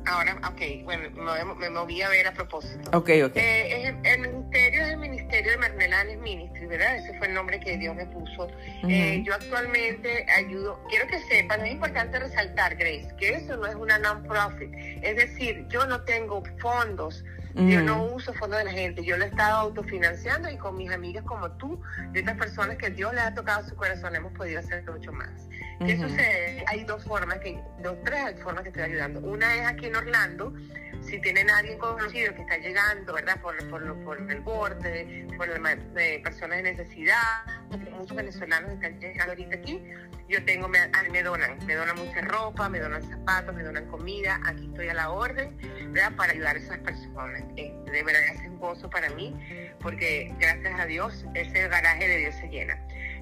[0.07, 1.11] Ahora, ok, bueno,
[1.57, 2.91] me, moví a ver a propósito.
[2.97, 3.37] Ok, ok.
[3.37, 6.97] Eh, el, ministerio es el Ministerio de Marnelanes Ministry, ¿verdad?
[6.97, 8.49] Ese fue el nombre que Dios me puso.
[8.89, 13.75] Eh, yo actualmente ayudo, quiero que sepan, es importante resaltar, Grace, que eso no es
[13.75, 14.73] una non-profit.
[15.03, 17.25] Es decir, yo no tengo fondos
[17.57, 20.91] yo no uso fondos de la gente, yo lo he estado autofinanciando y con mis
[20.91, 21.81] amigas como tú
[22.13, 25.31] y otras personas que Dios les ha tocado su corazón hemos podido hacer mucho más.
[25.85, 26.65] ¿Qué sucede?
[26.69, 29.21] Hay dos formas, que, dos, tres formas que estoy ayudando.
[29.21, 30.55] Una es aquí en Orlando,
[31.03, 33.41] si tienen a alguien conocido que está llegando, ¿verdad?
[33.41, 37.45] Por, por, por el borde, por de personas de necesidad,
[37.97, 39.83] muchos venezolanos están llegando ahorita aquí,
[40.29, 40.79] yo tengo, me,
[41.13, 44.95] me donan, me donan mucha ropa, me donan zapatos, me donan comida, aquí estoy a
[44.95, 45.57] la orden,
[45.93, 46.17] ¿verdad?
[46.17, 47.43] Para ayudar a esas personas.
[47.57, 49.35] Eh, de verdad es un gozo para mí,
[49.81, 52.77] porque gracias a Dios ese garaje de Dios se llena.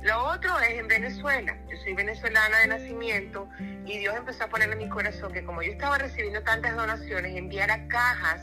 [0.05, 1.57] Lo otro es en Venezuela.
[1.67, 3.49] Yo soy venezolana de nacimiento
[3.87, 7.35] y Dios empezó a poner en mi corazón que como yo estaba recibiendo tantas donaciones,
[7.35, 8.43] enviara cajas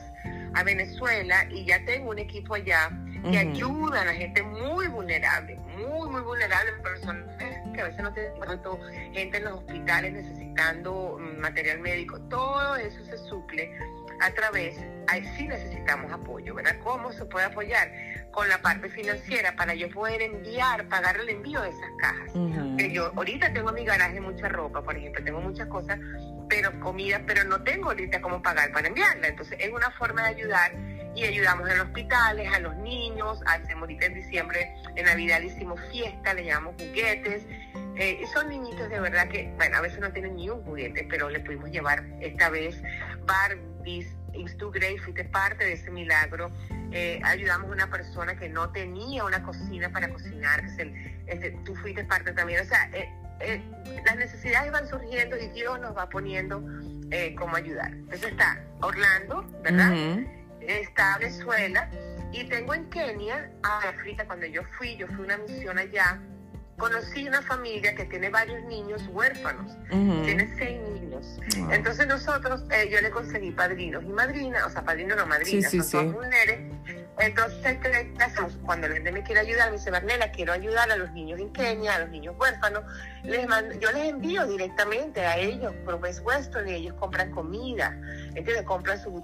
[0.55, 2.89] a Venezuela y ya tengo un equipo allá
[3.29, 7.27] que ayuda a la gente muy vulnerable, muy, muy vulnerable, personas
[7.71, 8.79] que a veces no tienen tanto
[9.13, 12.19] gente en los hospitales necesitando material médico.
[12.21, 13.71] Todo eso se suple
[14.21, 16.77] a través, ahí sí necesitamos apoyo, ¿verdad?
[16.83, 17.91] ¿Cómo se puede apoyar?
[18.31, 22.31] Con la parte financiera para yo poder enviar, pagar el envío de esas cajas.
[22.77, 25.99] Que yo ahorita tengo en mi garaje mucha ropa, por ejemplo, tengo muchas cosas,
[26.47, 29.27] pero comida, pero no tengo ahorita cómo pagar para enviarla.
[29.27, 30.71] Entonces es una forma de ayudar
[31.15, 36.33] y ayudamos en hospitales, a los niños, hacemos ahorita en diciembre, en Navidad hicimos fiesta,
[36.33, 37.43] le llamamos juguetes,
[37.97, 41.29] eh, son niñitos de verdad que, bueno, a veces no tienen ni un juguete, pero
[41.29, 42.81] le pudimos llevar esta vez
[43.81, 46.51] Barbies, Instu Grey, fuiste parte de ese milagro.
[46.91, 52.03] Eh, ayudamos a una persona que no tenía una cocina para cocinar, que tú fuiste
[52.05, 52.61] parte también.
[52.61, 53.61] O sea, eh,
[54.05, 56.63] las necesidades van surgiendo y Dios nos va poniendo
[57.37, 57.91] cómo ayudar.
[57.91, 59.91] Entonces está Orlando, ¿verdad?
[60.61, 61.89] Está Venezuela
[62.31, 66.21] y tengo en Kenia, a África, cuando yo fui, yo fui a una misión allá
[66.81, 71.39] conocí una familia que tiene varios niños huérfanos, tiene seis niños.
[71.69, 76.11] Entonces nosotros, eh, yo le conseguí padrinos y madrinas, o sea, padrinos no madrinas, son
[76.11, 76.59] dos mujeres
[77.19, 77.77] entonces.
[78.65, 81.51] Cuando la gente me quiere ayudar, me dice, Barnela, quiero ayudar a los niños en
[81.51, 82.83] Kenia, a los niños huérfanos.
[83.23, 83.45] Les
[83.79, 87.97] yo les envío directamente a ellos por West Western y ellos compran comida,
[88.35, 88.63] ¿entiendes?
[88.63, 89.23] Compran su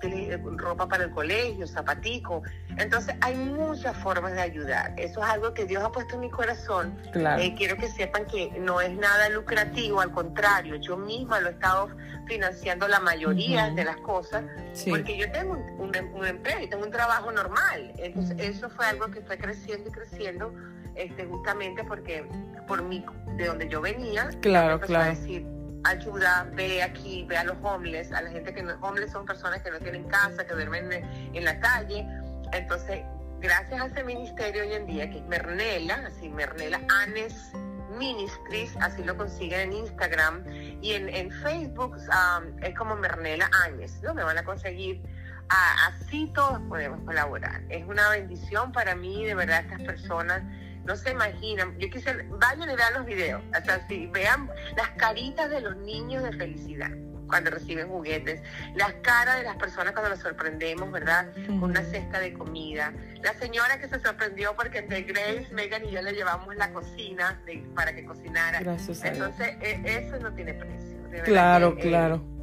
[0.57, 2.43] ropa para el colegio, zapatico.
[2.77, 4.93] Entonces, hay muchas formas de ayudar.
[4.97, 6.97] Eso es algo que Dios ha puesto en mi corazón.
[7.11, 7.41] Claro.
[7.41, 11.51] Eh, quiero que sepan que no es nada lucrativo, al contrario, yo misma lo he
[11.53, 11.89] estado
[12.27, 14.43] financiando la mayoría de las cosas,
[14.87, 17.76] porque yo tengo un, un, empleo y tengo un trabajo normal.
[17.97, 20.53] Entonces, eso fue algo que fue creciendo y creciendo,
[20.95, 22.27] este, justamente porque
[22.67, 23.03] por mí,
[23.37, 25.05] de donde yo venía, claro, claro.
[25.05, 25.45] a decir,
[25.83, 29.61] ayuda, ve aquí, ve a los homeless, a la gente que no, homeless son personas
[29.61, 30.91] que no tienen casa, que duermen
[31.33, 32.05] en la calle.
[32.53, 33.01] Entonces,
[33.39, 37.51] gracias a ese ministerio hoy en día, que es Mernela, así Mernela Anes
[37.97, 40.43] Ministries, así lo consiguen en Instagram
[40.81, 44.13] y en, Facebook um, es como Mernela Áñez, ¿no?
[44.13, 45.01] Me van a conseguir,
[45.49, 47.61] así todos podemos colaborar.
[47.69, 50.43] Es una bendición para mí, de verdad, estas personas
[50.85, 51.77] no se imaginan.
[51.77, 55.75] Yo quisiera, vayan y vean los videos, o sea, si vean las caritas de los
[55.77, 56.91] niños de felicidad
[57.27, 58.41] cuando reciben juguetes,
[58.75, 61.27] las caras de las personas cuando los sorprendemos, ¿verdad?
[61.45, 62.93] Con una cesta de comida.
[63.21, 67.39] La señora que se sorprendió porque entre Grace, Megan y yo le llevamos la cocina
[67.75, 68.61] para que cocinara.
[68.61, 70.97] Gracias Entonces, e, eso no tiene precio.
[71.25, 72.36] claro, eh, claro.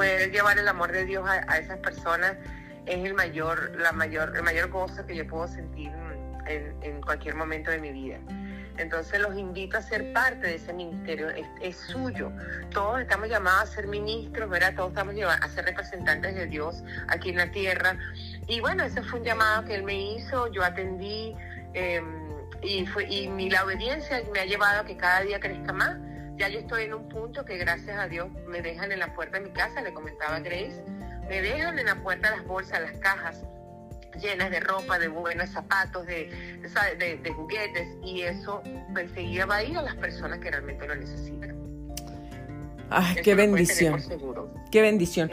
[0.00, 2.34] Poder llevar el amor de Dios a, esas personas
[2.86, 5.90] es el mayor, la mayor, el mayor gozo que yo puedo sentir
[6.46, 8.18] en, en cualquier momento de mi vida.
[8.78, 12.32] Entonces los invito a ser parte de ese ministerio, es, suyo.
[12.70, 14.72] Todos estamos llamados a ser ministros, ¿verdad?
[14.74, 17.98] Todos estamos llamados a ser representantes de Dios aquí en la tierra.
[18.48, 21.36] Y bueno, ese fue un llamado que Él me hizo, yo atendí
[21.74, 22.06] em,
[22.62, 25.98] y, fue, y mi, la obediencia me ha llevado a que cada día crezca más.
[26.40, 29.38] Ya yo estoy en un punto que gracias a Dios me dejan en la puerta
[29.38, 30.82] de mi casa, le comentaba Grace,
[31.28, 33.44] me dejan en la puerta las bolsas, las cajas
[34.18, 36.30] llenas de ropa, de buenos zapatos, de,
[36.98, 38.62] de, juguetes, y eso
[38.96, 41.58] enseguida va a ir a las personas que realmente lo necesitan.
[42.88, 44.02] Ay, qué bendición.
[44.70, 45.30] Qué bendición.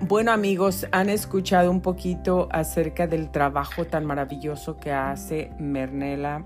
[0.00, 6.44] Bueno amigos, han escuchado un poquito acerca del trabajo tan maravilloso que hace Mernela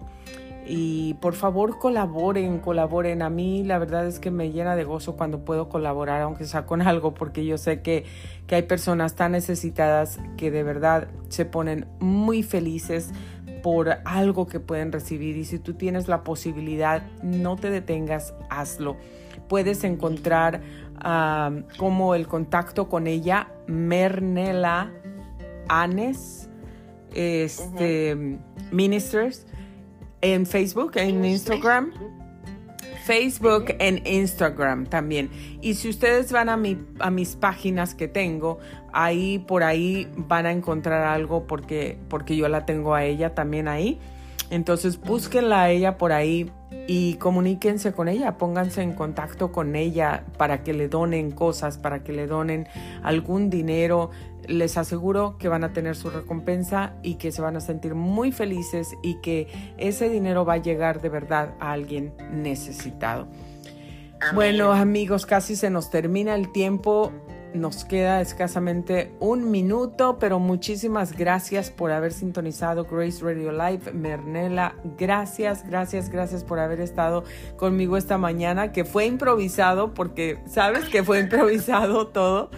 [0.75, 3.21] y por favor colaboren, colaboren.
[3.21, 6.65] A mí la verdad es que me llena de gozo cuando puedo colaborar, aunque sea
[6.65, 8.07] con algo, porque yo sé que,
[8.47, 13.11] que hay personas tan necesitadas que de verdad se ponen muy felices
[13.63, 18.97] por algo que pueden recibir y si tú tienes la posibilidad, no te detengas, hazlo.
[19.51, 20.63] Puedes encontrar
[21.77, 24.91] como el contacto con ella, Mernela
[25.69, 26.49] Anes,
[27.13, 28.39] este,
[28.71, 29.47] Ministers
[30.23, 31.93] en Facebook, en Instagram.
[33.05, 35.29] Facebook, en Instagram también.
[35.61, 38.59] Y si ustedes van a, mi, a mis páginas que tengo,
[38.93, 43.69] ahí por ahí van a encontrar algo porque, porque yo la tengo a ella también
[43.69, 43.99] ahí.
[44.53, 46.53] Entonces búsquenla a ella por ahí
[46.87, 52.05] y comuníquense con ella, pónganse en contacto con ella para que le donen cosas, para
[52.05, 52.69] que le donen
[53.03, 54.11] algún dinero.
[54.47, 58.31] Les aseguro que van a tener su recompensa y que se van a sentir muy
[58.31, 59.49] felices y que
[59.79, 63.29] ese dinero va a llegar de verdad a alguien necesitado.
[64.35, 67.11] Bueno amigos, casi se nos termina el tiempo.
[67.55, 73.93] Nos queda escasamente un minuto, pero muchísimas gracias por haber sintonizado Grace Radio Live.
[73.93, 77.25] Mernela, gracias, gracias, gracias por haber estado
[77.57, 82.51] conmigo esta mañana, que fue improvisado, porque sabes que fue improvisado todo.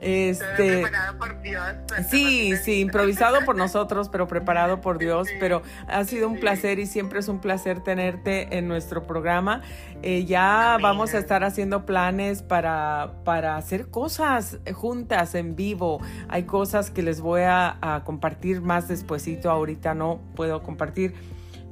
[0.00, 1.62] Este, preparado por Dios.
[2.08, 5.28] Sí, sí, improvisado por nosotros, pero preparado por Dios.
[5.38, 9.62] Pero ha sido un placer y siempre es un placer tenerte en nuestro programa.
[10.02, 16.00] Eh, ya vamos a estar haciendo planes para, para hacer cosas juntas en vivo.
[16.28, 19.50] Hay cosas que les voy a, a compartir más despuesito.
[19.50, 21.14] Ahorita no puedo compartir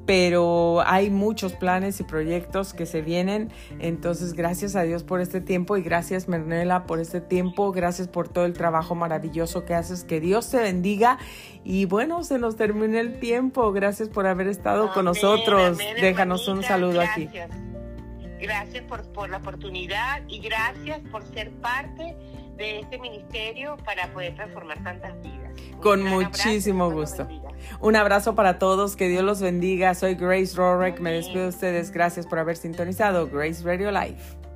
[0.09, 3.52] pero hay muchos planes y proyectos que se vienen.
[3.78, 7.72] Entonces, gracias a Dios por este tiempo y gracias, Mernela, por este tiempo.
[7.72, 10.04] Gracias por todo el trabajo maravilloso que haces.
[10.04, 11.18] Que Dios te bendiga.
[11.62, 13.70] Y bueno, se nos termina el tiempo.
[13.70, 15.76] Gracias por haber estado con nosotros.
[16.00, 17.28] Déjanos un saludo aquí.
[18.40, 22.16] Gracias por, por la oportunidad y gracias por ser parte
[22.56, 25.52] de este ministerio para poder transformar tantas vidas.
[25.82, 27.28] Con muchísimo gusto.
[27.80, 29.94] Un abrazo para todos, que Dios los bendiga.
[29.94, 31.90] Soy Grace Rorek, me despido de ustedes.
[31.90, 34.47] Gracias por haber sintonizado Grace Radio Live.